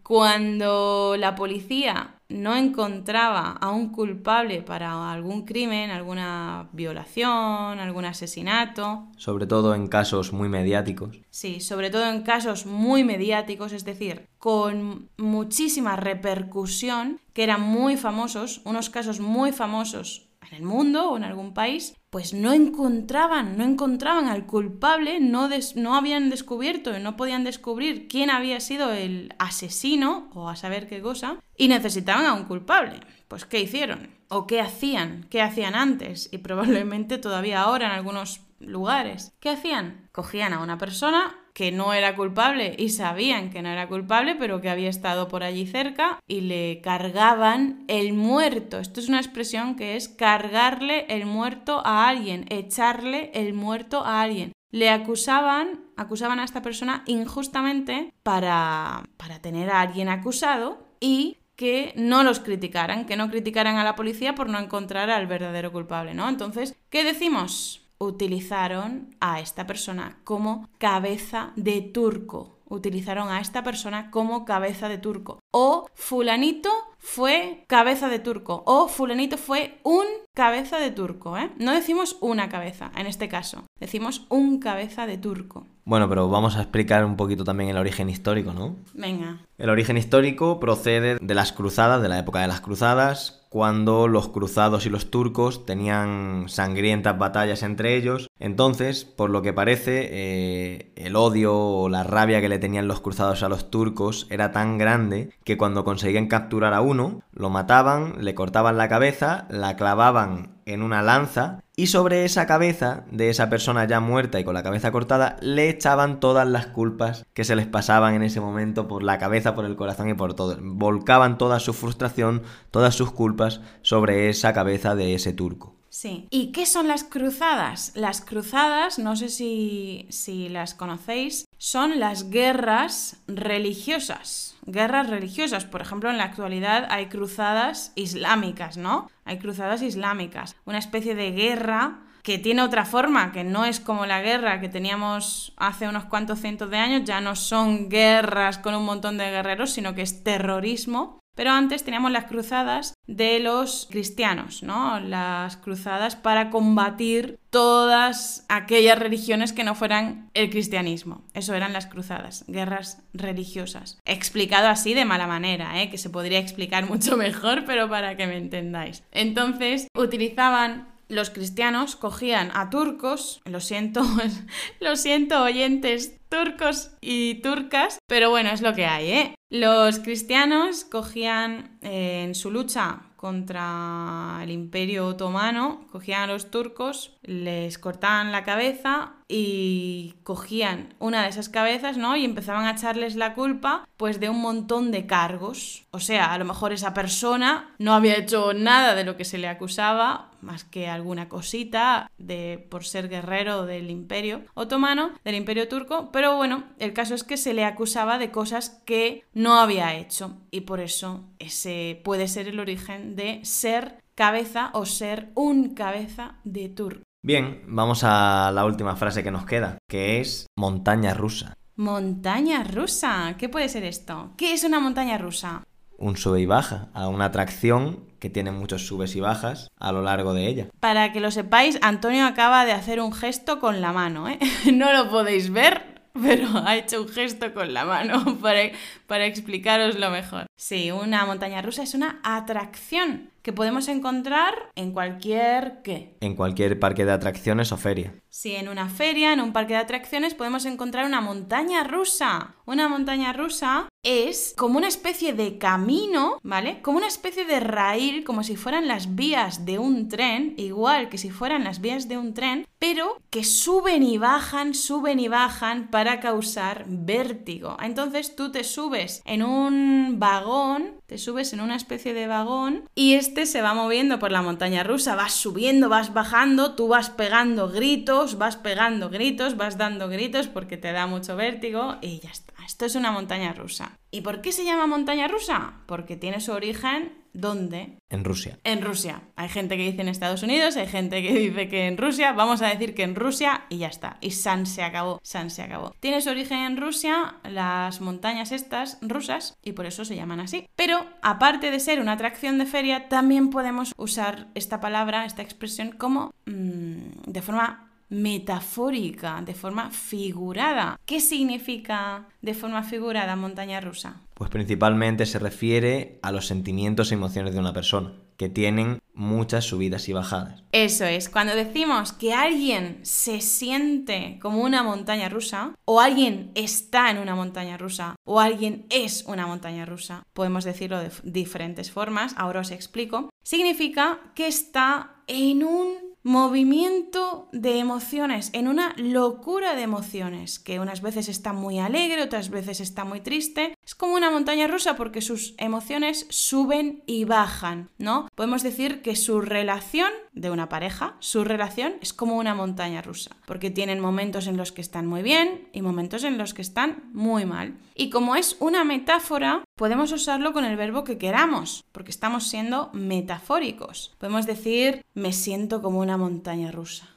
Cuando 0.02 1.16
la 1.18 1.34
policía 1.34 2.15
no 2.28 2.56
encontraba 2.56 3.52
a 3.52 3.70
un 3.70 3.90
culpable 3.90 4.62
para 4.62 5.12
algún 5.12 5.44
crimen, 5.44 5.90
alguna 5.90 6.68
violación, 6.72 7.78
algún 7.78 8.04
asesinato. 8.04 9.06
Sobre 9.16 9.46
todo 9.46 9.74
en 9.74 9.88
casos 9.88 10.32
muy 10.32 10.48
mediáticos. 10.48 11.20
Sí, 11.30 11.60
sobre 11.60 11.90
todo 11.90 12.10
en 12.10 12.22
casos 12.22 12.66
muy 12.66 13.04
mediáticos, 13.04 13.72
es 13.72 13.84
decir, 13.84 14.26
con 14.38 15.08
muchísima 15.16 15.96
repercusión, 15.96 17.20
que 17.32 17.44
eran 17.44 17.60
muy 17.60 17.96
famosos, 17.96 18.60
unos 18.64 18.90
casos 18.90 19.20
muy 19.20 19.52
famosos 19.52 20.25
en 20.50 20.56
el 20.56 20.62
mundo 20.62 21.10
o 21.10 21.16
en 21.16 21.24
algún 21.24 21.54
país, 21.54 21.94
pues 22.10 22.32
no 22.32 22.52
encontraban, 22.52 23.58
no 23.58 23.64
encontraban 23.64 24.28
al 24.28 24.46
culpable, 24.46 25.20
no, 25.20 25.48
no 25.74 25.94
habían 25.94 26.30
descubierto, 26.30 26.98
no 26.98 27.16
podían 27.16 27.44
descubrir 27.44 28.08
quién 28.08 28.30
había 28.30 28.60
sido 28.60 28.92
el 28.92 29.34
asesino 29.38 30.30
o 30.34 30.48
a 30.48 30.56
saber 30.56 30.88
qué 30.88 31.00
cosa, 31.00 31.38
y 31.56 31.68
necesitaban 31.68 32.26
a 32.26 32.34
un 32.34 32.44
culpable. 32.44 33.00
Pues 33.28 33.44
¿qué 33.44 33.60
hicieron? 33.60 34.10
¿O 34.28 34.46
qué 34.46 34.60
hacían? 34.60 35.26
¿Qué 35.30 35.42
hacían 35.42 35.74
antes? 35.74 36.28
Y 36.32 36.38
probablemente 36.38 37.18
todavía 37.18 37.62
ahora 37.62 37.86
en 37.86 37.92
algunos 37.92 38.40
lugares. 38.58 39.32
¿Qué 39.40 39.50
hacían? 39.50 40.08
Cogían 40.12 40.52
a 40.52 40.60
una 40.60 40.78
persona 40.78 41.34
que 41.56 41.72
no 41.72 41.94
era 41.94 42.14
culpable 42.16 42.74
y 42.76 42.90
sabían 42.90 43.48
que 43.48 43.62
no 43.62 43.70
era 43.70 43.88
culpable, 43.88 44.34
pero 44.34 44.60
que 44.60 44.68
había 44.68 44.90
estado 44.90 45.26
por 45.26 45.42
allí 45.42 45.66
cerca 45.66 46.18
y 46.28 46.42
le 46.42 46.82
cargaban 46.82 47.86
el 47.88 48.12
muerto. 48.12 48.78
Esto 48.78 49.00
es 49.00 49.08
una 49.08 49.20
expresión 49.20 49.74
que 49.74 49.96
es 49.96 50.10
cargarle 50.10 51.06
el 51.08 51.24
muerto 51.24 51.80
a 51.86 52.08
alguien, 52.08 52.44
echarle 52.50 53.30
el 53.32 53.54
muerto 53.54 54.04
a 54.04 54.20
alguien. 54.20 54.52
Le 54.70 54.90
acusaban, 54.90 55.86
acusaban 55.96 56.40
a 56.40 56.44
esta 56.44 56.60
persona 56.60 57.04
injustamente 57.06 58.12
para, 58.22 59.04
para 59.16 59.40
tener 59.40 59.70
a 59.70 59.80
alguien 59.80 60.10
acusado 60.10 60.86
y 61.00 61.38
que 61.56 61.94
no 61.96 62.22
los 62.22 62.40
criticaran, 62.40 63.06
que 63.06 63.16
no 63.16 63.30
criticaran 63.30 63.78
a 63.78 63.84
la 63.84 63.96
policía 63.96 64.34
por 64.34 64.50
no 64.50 64.58
encontrar 64.58 65.08
al 65.08 65.26
verdadero 65.26 65.72
culpable, 65.72 66.12
¿no? 66.12 66.28
Entonces, 66.28 66.76
¿qué 66.90 67.02
decimos? 67.02 67.85
Utilizaron 67.98 69.14
a 69.20 69.40
esta 69.40 69.66
persona 69.66 70.18
como 70.24 70.68
cabeza 70.78 71.52
de 71.56 71.80
turco. 71.80 72.56
Utilizaron 72.68 73.28
a 73.28 73.40
esta 73.40 73.62
persona 73.62 74.10
como 74.10 74.44
cabeza 74.44 74.88
de 74.88 74.98
turco. 74.98 75.38
O 75.52 75.86
fulanito 75.94 76.70
fue 76.98 77.64
cabeza 77.68 78.08
de 78.08 78.18
turco. 78.18 78.64
O 78.66 78.88
fulanito 78.88 79.38
fue 79.38 79.78
un 79.84 80.04
cabeza 80.34 80.78
de 80.78 80.90
turco. 80.90 81.38
¿eh? 81.38 81.50
No 81.58 81.72
decimos 81.72 82.16
una 82.20 82.48
cabeza 82.48 82.90
en 82.96 83.06
este 83.06 83.28
caso. 83.28 83.64
Decimos 83.78 84.26
un 84.30 84.58
cabeza 84.58 85.06
de 85.06 85.16
turco. 85.16 85.66
Bueno, 85.84 86.08
pero 86.08 86.28
vamos 86.28 86.56
a 86.56 86.62
explicar 86.62 87.04
un 87.04 87.16
poquito 87.16 87.44
también 87.44 87.70
el 87.70 87.76
origen 87.76 88.10
histórico, 88.10 88.52
¿no? 88.52 88.74
Venga. 88.92 89.38
El 89.56 89.70
origen 89.70 89.96
histórico 89.96 90.58
procede 90.58 91.18
de 91.20 91.34
las 91.34 91.52
cruzadas, 91.52 92.02
de 92.02 92.08
la 92.08 92.18
época 92.18 92.40
de 92.40 92.48
las 92.48 92.60
cruzadas, 92.60 93.45
cuando 93.48 94.08
los 94.08 94.28
cruzados 94.28 94.86
y 94.86 94.90
los 94.90 95.10
turcos 95.10 95.66
tenían 95.66 96.44
sangrientas 96.48 97.18
batallas 97.18 97.62
entre 97.62 97.96
ellos. 97.96 98.28
Entonces, 98.38 99.04
por 99.04 99.30
lo 99.30 99.42
que 99.42 99.52
parece, 99.52 100.08
eh, 100.10 100.92
el 100.96 101.16
odio 101.16 101.56
o 101.56 101.88
la 101.88 102.02
rabia 102.02 102.40
que 102.40 102.48
le 102.48 102.58
tenían 102.58 102.88
los 102.88 103.00
cruzados 103.00 103.42
a 103.42 103.48
los 103.48 103.70
turcos 103.70 104.26
era 104.30 104.52
tan 104.52 104.78
grande 104.78 105.30
que 105.44 105.56
cuando 105.56 105.84
conseguían 105.84 106.26
capturar 106.26 106.74
a 106.74 106.80
uno, 106.80 107.22
lo 107.32 107.50
mataban, 107.50 108.14
le 108.20 108.34
cortaban 108.34 108.76
la 108.76 108.88
cabeza, 108.88 109.46
la 109.50 109.76
clavaban 109.76 110.55
en 110.66 110.82
una 110.82 111.00
lanza 111.00 111.62
y 111.76 111.86
sobre 111.86 112.24
esa 112.24 112.46
cabeza 112.46 113.04
de 113.10 113.30
esa 113.30 113.48
persona 113.48 113.86
ya 113.86 114.00
muerta 114.00 114.38
y 114.38 114.44
con 114.44 114.54
la 114.54 114.62
cabeza 114.62 114.92
cortada 114.92 115.36
le 115.40 115.70
echaban 115.70 116.20
todas 116.20 116.46
las 116.46 116.66
culpas 116.66 117.24
que 117.32 117.44
se 117.44 117.56
les 117.56 117.66
pasaban 117.66 118.14
en 118.14 118.22
ese 118.22 118.40
momento 118.40 118.88
por 118.88 119.02
la 119.02 119.18
cabeza, 119.18 119.54
por 119.54 119.64
el 119.64 119.76
corazón 119.76 120.08
y 120.08 120.14
por 120.14 120.34
todo. 120.34 120.58
Volcaban 120.60 121.38
toda 121.38 121.60
su 121.60 121.72
frustración, 121.72 122.42
todas 122.70 122.94
sus 122.94 123.12
culpas 123.12 123.60
sobre 123.82 124.28
esa 124.28 124.52
cabeza 124.52 124.94
de 124.94 125.14
ese 125.14 125.32
turco. 125.32 125.76
Sí. 125.88 126.28
¿Y 126.30 126.52
qué 126.52 126.66
son 126.66 126.88
las 126.88 127.04
cruzadas? 127.04 127.92
Las 127.94 128.20
cruzadas, 128.20 128.98
no 128.98 129.16
sé 129.16 129.30
si, 129.30 130.06
si 130.10 130.50
las 130.50 130.74
conocéis, 130.74 131.45
son 131.58 132.00
las 132.00 132.30
guerras 132.30 133.22
religiosas. 133.26 134.56
Guerras 134.66 135.08
religiosas. 135.08 135.64
Por 135.64 135.80
ejemplo, 135.80 136.10
en 136.10 136.18
la 136.18 136.24
actualidad 136.24 136.86
hay 136.90 137.06
cruzadas 137.06 137.92
islámicas, 137.94 138.76
¿no? 138.76 139.10
Hay 139.24 139.38
cruzadas 139.38 139.82
islámicas. 139.82 140.56
Una 140.64 140.78
especie 140.78 141.14
de 141.14 141.32
guerra 141.32 142.00
que 142.22 142.38
tiene 142.38 142.62
otra 142.62 142.84
forma, 142.84 143.30
que 143.30 143.44
no 143.44 143.64
es 143.64 143.78
como 143.78 144.04
la 144.04 144.20
guerra 144.20 144.60
que 144.60 144.68
teníamos 144.68 145.52
hace 145.56 145.88
unos 145.88 146.06
cuantos 146.06 146.40
cientos 146.40 146.70
de 146.70 146.76
años, 146.76 147.04
ya 147.04 147.20
no 147.20 147.36
son 147.36 147.88
guerras 147.88 148.58
con 148.58 148.74
un 148.74 148.84
montón 148.84 149.16
de 149.16 149.30
guerreros, 149.30 149.70
sino 149.70 149.94
que 149.94 150.02
es 150.02 150.24
terrorismo 150.24 151.20
Pero 151.36 151.50
antes 151.52 151.84
teníamos 151.84 152.10
las 152.10 152.24
cruzadas 152.24 152.94
de 153.06 153.38
los 153.38 153.86
cristianos, 153.90 154.62
¿no? 154.62 154.98
Las 154.98 155.58
cruzadas 155.58 156.16
para 156.16 156.50
combatir 156.50 157.38
todas 157.50 158.44
aquellas 158.48 158.98
religiones 158.98 159.52
que 159.52 159.62
no 159.62 159.74
fueran 159.74 160.30
el 160.34 160.50
cristianismo. 160.50 161.24
Eso 161.34 161.54
eran 161.54 161.74
las 161.74 161.86
cruzadas, 161.86 162.44
guerras 162.48 163.02
religiosas. 163.12 164.00
Explicado 164.06 164.68
así 164.68 164.94
de 164.94 165.04
mala 165.04 165.26
manera, 165.26 165.82
¿eh? 165.82 165.90
que 165.90 165.98
se 165.98 166.10
podría 166.10 166.38
explicar 166.38 166.86
mucho 166.90 167.16
mejor, 167.16 167.64
pero 167.66 167.88
para 167.88 168.16
que 168.16 168.26
me 168.26 168.38
entendáis. 168.38 169.02
Entonces, 169.12 169.88
utilizaban 169.94 170.95
los 171.08 171.30
cristianos 171.30 171.96
cogían 171.96 172.50
a 172.54 172.70
turcos, 172.70 173.40
lo 173.44 173.60
siento, 173.60 174.02
lo 174.80 174.96
siento 174.96 175.42
oyentes 175.42 176.18
turcos 176.28 176.90
y 177.00 177.36
turcas, 177.36 177.98
pero 178.06 178.30
bueno, 178.30 178.50
es 178.50 178.62
lo 178.62 178.74
que 178.74 178.86
hay, 178.86 179.10
¿eh? 179.10 179.34
Los 179.48 180.00
cristianos 180.00 180.84
cogían 180.84 181.78
eh, 181.82 182.24
en 182.24 182.34
su 182.34 182.50
lucha 182.50 183.02
contra 183.16 184.40
el 184.42 184.50
imperio 184.50 185.06
otomano, 185.06 185.86
cogían 185.90 186.22
a 186.22 186.32
los 186.32 186.50
turcos, 186.50 187.16
les 187.22 187.78
cortaban 187.78 188.30
la 188.30 188.44
cabeza 188.44 189.14
y 189.28 190.14
cogían 190.22 190.94
una 190.98 191.22
de 191.22 191.30
esas 191.30 191.48
cabezas, 191.48 191.96
¿no? 191.96 192.16
Y 192.16 192.24
empezaban 192.24 192.66
a 192.66 192.72
echarles 192.72 193.16
la 193.16 193.34
culpa, 193.34 193.88
pues, 193.96 194.20
de 194.20 194.28
un 194.28 194.40
montón 194.40 194.90
de 194.92 195.06
cargos. 195.06 195.86
O 195.90 195.98
sea, 195.98 196.32
a 196.32 196.38
lo 196.38 196.44
mejor 196.44 196.72
esa 196.72 196.92
persona 196.94 197.74
no 197.78 197.94
había 197.94 198.16
hecho 198.16 198.52
nada 198.52 198.94
de 198.94 199.04
lo 199.04 199.16
que 199.16 199.24
se 199.24 199.38
le 199.38 199.48
acusaba, 199.48 200.30
más 200.46 200.64
que 200.64 200.88
alguna 200.88 201.28
cosita 201.28 202.10
de 202.16 202.66
por 202.70 202.84
ser 202.84 203.08
guerrero 203.08 203.66
del 203.66 203.90
imperio 203.90 204.42
otomano, 204.54 205.10
del 205.24 205.34
imperio 205.34 205.68
turco, 205.68 206.10
pero 206.12 206.36
bueno, 206.36 206.64
el 206.78 206.94
caso 206.94 207.14
es 207.14 207.24
que 207.24 207.36
se 207.36 207.52
le 207.52 207.64
acusaba 207.64 208.18
de 208.18 208.30
cosas 208.30 208.82
que 208.86 209.24
no 209.34 209.58
había 209.58 209.94
hecho 209.94 210.38
y 210.50 210.62
por 210.62 210.80
eso 210.80 211.24
ese 211.38 212.00
puede 212.04 212.28
ser 212.28 212.48
el 212.48 212.60
origen 212.60 213.16
de 213.16 213.44
ser 213.44 213.98
cabeza 214.14 214.70
o 214.72 214.86
ser 214.86 215.30
un 215.34 215.74
cabeza 215.74 216.36
de 216.44 216.68
turco. 216.68 217.02
Bien, 217.22 217.64
vamos 217.66 218.04
a 218.04 218.52
la 218.54 218.64
última 218.64 218.94
frase 218.94 219.24
que 219.24 219.32
nos 219.32 219.44
queda, 219.44 219.78
que 219.88 220.20
es 220.20 220.46
montaña 220.56 221.12
rusa. 221.12 221.54
Montaña 221.74 222.62
rusa. 222.64 223.34
¿Qué 223.36 223.48
puede 223.48 223.68
ser 223.68 223.84
esto? 223.84 224.30
¿Qué 224.36 224.54
es 224.54 224.64
una 224.64 224.80
montaña 224.80 225.18
rusa? 225.18 225.64
Un 225.98 226.16
sube 226.16 226.40
y 226.40 226.46
baja, 226.46 226.88
a 226.92 227.08
una 227.08 227.26
atracción 227.26 228.04
que 228.18 228.30
tiene 228.30 228.50
muchos 228.50 228.86
subes 228.86 229.14
y 229.16 229.20
bajas 229.20 229.68
a 229.78 229.92
lo 229.92 230.02
largo 230.02 230.34
de 230.34 230.46
ella. 230.46 230.68
Para 230.80 231.12
que 231.12 231.20
lo 231.20 231.30
sepáis, 231.30 231.78
Antonio 231.82 232.26
acaba 232.26 232.64
de 232.64 232.72
hacer 232.72 233.00
un 233.00 233.12
gesto 233.12 233.60
con 233.60 233.80
la 233.80 233.92
mano, 233.92 234.28
¿eh? 234.28 234.38
No 234.72 234.92
lo 234.92 235.10
podéis 235.10 235.50
ver, 235.50 235.96
pero 236.20 236.48
ha 236.64 236.76
hecho 236.76 237.02
un 237.02 237.08
gesto 237.08 237.52
con 237.52 237.72
la 237.74 237.84
mano 237.84 238.38
para, 238.42 238.70
para 239.06 239.26
explicaros 239.26 239.98
lo 239.98 240.10
mejor. 240.10 240.46
Sí, 240.56 240.90
una 240.90 241.26
montaña 241.26 241.62
rusa 241.62 241.82
es 241.82 241.94
una 241.94 242.20
atracción 242.22 243.30
que 243.46 243.52
podemos 243.52 243.86
encontrar 243.86 244.72
en 244.74 244.90
cualquier 244.90 245.80
qué. 245.84 246.16
En 246.18 246.34
cualquier 246.34 246.80
parque 246.80 247.04
de 247.04 247.12
atracciones 247.12 247.70
o 247.70 247.76
feria. 247.76 248.12
Sí, 248.28 248.56
en 248.56 248.68
una 248.68 248.88
feria, 248.88 249.32
en 249.32 249.40
un 249.40 249.52
parque 249.52 249.74
de 249.74 249.78
atracciones 249.78 250.34
podemos 250.34 250.64
encontrar 250.64 251.06
una 251.06 251.20
montaña 251.20 251.84
rusa. 251.84 252.56
Una 252.66 252.88
montaña 252.88 253.32
rusa 253.32 253.88
es 254.02 254.52
como 254.56 254.78
una 254.78 254.88
especie 254.88 255.32
de 255.32 255.58
camino, 255.58 256.38
¿vale? 256.42 256.82
Como 256.82 256.98
una 256.98 257.06
especie 257.06 257.44
de 257.44 257.60
raíl, 257.60 258.24
como 258.24 258.42
si 258.42 258.56
fueran 258.56 258.88
las 258.88 259.14
vías 259.14 259.64
de 259.64 259.78
un 259.78 260.08
tren, 260.08 260.54
igual 260.56 261.08
que 261.08 261.16
si 261.16 261.30
fueran 261.30 261.62
las 261.62 261.80
vías 261.80 262.08
de 262.08 262.18
un 262.18 262.34
tren, 262.34 262.66
pero 262.78 263.20
que 263.30 263.44
suben 263.44 264.02
y 264.02 264.18
bajan, 264.18 264.74
suben 264.74 265.18
y 265.18 265.28
bajan 265.28 265.90
para 265.90 266.20
causar 266.20 266.84
vértigo. 266.88 267.76
Entonces 267.82 268.36
tú 268.36 268.52
te 268.52 268.64
subes 268.64 269.22
en 269.24 269.42
un 269.42 270.16
vagón, 270.18 271.00
te 271.06 271.18
subes 271.18 271.52
en 271.52 271.60
una 271.60 271.76
especie 271.76 272.14
de 272.14 272.26
vagón 272.26 272.88
y 272.94 273.14
este 273.14 273.35
se 273.44 273.60
va 273.60 273.74
moviendo 273.74 274.18
por 274.18 274.32
la 274.32 274.40
montaña 274.40 274.82
rusa, 274.82 275.14
vas 275.14 275.34
subiendo, 275.34 275.90
vas 275.90 276.14
bajando, 276.14 276.74
tú 276.74 276.88
vas 276.88 277.10
pegando 277.10 277.68
gritos, 277.68 278.38
vas 278.38 278.56
pegando 278.56 279.10
gritos, 279.10 279.58
vas 279.58 279.76
dando 279.76 280.08
gritos 280.08 280.46
porque 280.46 280.78
te 280.78 280.92
da 280.92 281.06
mucho 281.06 281.36
vértigo 281.36 281.96
y 282.00 282.20
ya 282.20 282.30
está. 282.30 282.54
Esto 282.64 282.86
es 282.86 282.94
una 282.94 283.12
montaña 283.12 283.52
rusa. 283.52 283.98
¿Y 284.10 284.22
por 284.22 284.40
qué 284.40 284.52
se 284.52 284.64
llama 284.64 284.86
montaña 284.86 285.28
rusa? 285.28 285.80
Porque 285.86 286.16
tiene 286.16 286.40
su 286.40 286.52
origen 286.52 287.12
¿Dónde? 287.36 287.98
En 288.08 288.24
Rusia. 288.24 288.58
En 288.64 288.80
Rusia. 288.80 289.20
Hay 289.36 289.50
gente 289.50 289.76
que 289.76 289.84
dice 289.84 290.00
en 290.00 290.08
Estados 290.08 290.42
Unidos, 290.42 290.74
hay 290.76 290.86
gente 290.86 291.20
que 291.20 291.34
dice 291.34 291.68
que 291.68 291.86
en 291.86 291.98
Rusia. 291.98 292.32
Vamos 292.32 292.62
a 292.62 292.68
decir 292.68 292.94
que 292.94 293.02
en 293.02 293.14
Rusia 293.14 293.66
y 293.68 293.76
ya 293.76 293.88
está. 293.88 294.16
Y 294.22 294.30
San 294.30 294.64
se 294.64 294.82
acabó. 294.82 295.20
San 295.22 295.50
se 295.50 295.62
acabó. 295.62 295.94
Tiene 296.00 296.22
su 296.22 296.30
origen 296.30 296.60
en 296.60 296.76
Rusia, 296.78 297.34
las 297.44 298.00
montañas 298.00 298.52
estas 298.52 298.96
rusas, 299.02 299.58
y 299.62 299.72
por 299.72 299.84
eso 299.84 300.06
se 300.06 300.16
llaman 300.16 300.40
así. 300.40 300.66
Pero 300.76 301.04
aparte 301.20 301.70
de 301.70 301.78
ser 301.78 302.00
una 302.00 302.12
atracción 302.12 302.56
de 302.56 302.64
feria, 302.64 303.08
también 303.08 303.50
podemos 303.50 303.92
usar 303.98 304.48
esta 304.54 304.80
palabra, 304.80 305.26
esta 305.26 305.42
expresión, 305.42 305.92
como 305.92 306.32
mm, 306.46 307.26
de 307.26 307.42
forma 307.42 307.85
metafórica, 308.08 309.42
de 309.42 309.54
forma 309.54 309.90
figurada. 309.90 310.98
¿Qué 311.04 311.20
significa 311.20 312.28
de 312.42 312.54
forma 312.54 312.82
figurada 312.82 313.36
montaña 313.36 313.80
rusa? 313.80 314.22
Pues 314.34 314.50
principalmente 314.50 315.26
se 315.26 315.38
refiere 315.38 316.18
a 316.22 316.30
los 316.32 316.46
sentimientos 316.46 317.10
y 317.10 317.14
emociones 317.14 317.54
de 317.54 317.60
una 317.60 317.72
persona, 317.72 318.12
que 318.36 318.48
tienen 318.48 318.98
muchas 319.14 319.64
subidas 319.64 320.08
y 320.08 320.12
bajadas. 320.12 320.62
Eso 320.72 321.06
es, 321.06 321.30
cuando 321.30 321.54
decimos 321.54 322.12
que 322.12 322.34
alguien 322.34 323.00
se 323.02 323.40
siente 323.40 324.38
como 324.42 324.62
una 324.62 324.82
montaña 324.82 325.30
rusa, 325.30 325.74
o 325.86 326.00
alguien 326.00 326.52
está 326.54 327.10
en 327.10 327.18
una 327.18 327.34
montaña 327.34 327.78
rusa, 327.78 328.14
o 328.24 328.40
alguien 328.40 328.84
es 328.90 329.24
una 329.26 329.46
montaña 329.46 329.86
rusa, 329.86 330.22
podemos 330.34 330.64
decirlo 330.64 330.98
de 330.98 331.10
diferentes 331.24 331.90
formas, 331.90 332.34
ahora 332.36 332.60
os 332.60 332.70
explico, 332.70 333.30
significa 333.42 334.20
que 334.34 334.46
está 334.46 335.14
en 335.26 335.64
un 335.64 336.05
movimiento 336.26 337.48
de 337.52 337.78
emociones, 337.78 338.50
en 338.52 338.66
una 338.66 338.94
locura 338.96 339.76
de 339.76 339.82
emociones, 339.82 340.58
que 340.58 340.80
unas 340.80 341.00
veces 341.00 341.28
está 341.28 341.52
muy 341.52 341.78
alegre, 341.78 342.20
otras 342.20 342.50
veces 342.50 342.80
está 342.80 343.04
muy 343.04 343.20
triste. 343.20 343.75
Es 343.86 343.94
como 343.94 344.16
una 344.16 344.32
montaña 344.32 344.66
rusa 344.66 344.96
porque 344.96 345.20
sus 345.20 345.54
emociones 345.58 346.26
suben 346.28 347.04
y 347.06 347.24
bajan, 347.24 347.88
¿no? 347.98 348.28
Podemos 348.34 348.64
decir 348.64 349.00
que 349.00 349.14
su 349.14 349.40
relación 349.40 350.10
de 350.32 350.50
una 350.50 350.68
pareja, 350.68 351.14
su 351.20 351.44
relación 351.44 351.94
es 352.00 352.12
como 352.12 352.36
una 352.36 352.52
montaña 352.52 353.00
rusa, 353.00 353.36
porque 353.46 353.70
tienen 353.70 354.00
momentos 354.00 354.48
en 354.48 354.56
los 354.56 354.72
que 354.72 354.80
están 354.80 355.06
muy 355.06 355.22
bien 355.22 355.68
y 355.72 355.82
momentos 355.82 356.24
en 356.24 356.36
los 356.36 356.52
que 356.52 356.62
están 356.62 357.04
muy 357.12 357.46
mal. 357.46 357.78
Y 357.94 358.10
como 358.10 358.34
es 358.34 358.56
una 358.58 358.82
metáfora, 358.82 359.62
podemos 359.76 360.10
usarlo 360.10 360.52
con 360.52 360.64
el 360.64 360.76
verbo 360.76 361.04
que 361.04 361.16
queramos, 361.16 361.84
porque 361.92 362.10
estamos 362.10 362.48
siendo 362.48 362.90
metafóricos. 362.92 364.16
Podemos 364.18 364.46
decir, 364.46 365.04
me 365.14 365.32
siento 365.32 365.80
como 365.80 366.00
una 366.00 366.16
montaña 366.16 366.72
rusa. 366.72 367.08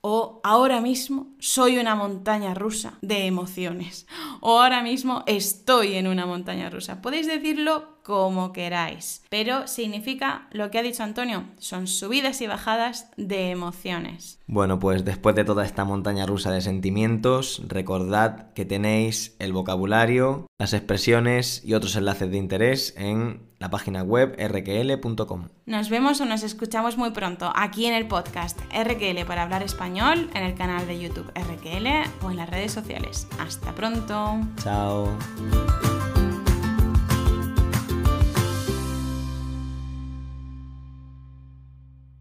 Ahora 0.44 0.82
mismo 0.82 1.28
soy 1.40 1.78
una 1.78 1.96
montaña 1.96 2.54
rusa 2.54 2.98
de 3.02 3.26
emociones. 3.26 4.08
O 4.42 4.60
ahora 4.60 4.82
mismo 4.82 5.24
estoy 5.26 5.96
en 5.96 6.08
una 6.08 6.26
montaña 6.26 6.70
rusa. 6.70 7.02
Podéis 7.02 7.28
decirlo 7.28 7.99
como 8.04 8.54
queráis, 8.54 9.24
pero 9.30 9.68
significa 9.68 10.48
lo 10.52 10.72
que 10.72 10.80
ha 10.80 10.84
dicho 10.84 11.04
Antonio, 11.04 11.46
son 11.58 11.88
subidas 11.88 12.42
y 12.42 12.48
bajadas 12.48 13.12
de 13.18 13.52
emociones. 13.52 14.40
Bueno, 14.48 14.80
pues 14.80 15.06
después 15.06 15.36
de 15.36 15.44
toda 15.46 15.66
esta 15.66 15.86
montaña 15.86 16.26
rusa 16.26 16.52
de 16.52 16.62
sentimientos, 16.62 17.62
recordad 17.68 18.52
que 18.54 18.66
tenéis 18.66 19.36
el 19.40 19.54
vocabulario, 19.54 20.48
las 20.58 20.74
expresiones 20.74 21.64
y 21.64 21.76
otros 21.76 21.96
enlaces 21.96 22.32
de 22.32 22.38
interés 22.38 22.94
en 22.98 23.48
la 23.60 23.70
página 23.70 24.02
web 24.02 24.36
rql.com. 24.40 25.50
Nos 25.66 25.90
vemos 25.90 26.20
o 26.22 26.26
nos 26.26 26.44
escuchamos 26.44 26.98
muy 26.98 27.12
pronto 27.12 27.52
aquí 27.56 27.86
en 27.86 27.94
el 27.94 28.08
podcast 28.08 28.60
RQL 28.74 29.26
para 29.28 29.44
hablar 29.44 29.62
español, 29.64 30.30
en 30.34 30.44
el 30.44 30.56
canal 30.56 30.88
de 30.88 31.00
YouTube 31.00 31.32
RQL 31.36 32.26
o 32.26 32.32
en 32.32 32.38
las 32.38 32.50
redes 32.50 32.72
sociales. 32.72 33.28
Hasta 33.40 33.76
pronto. 33.76 34.40
Chao. 34.64 35.16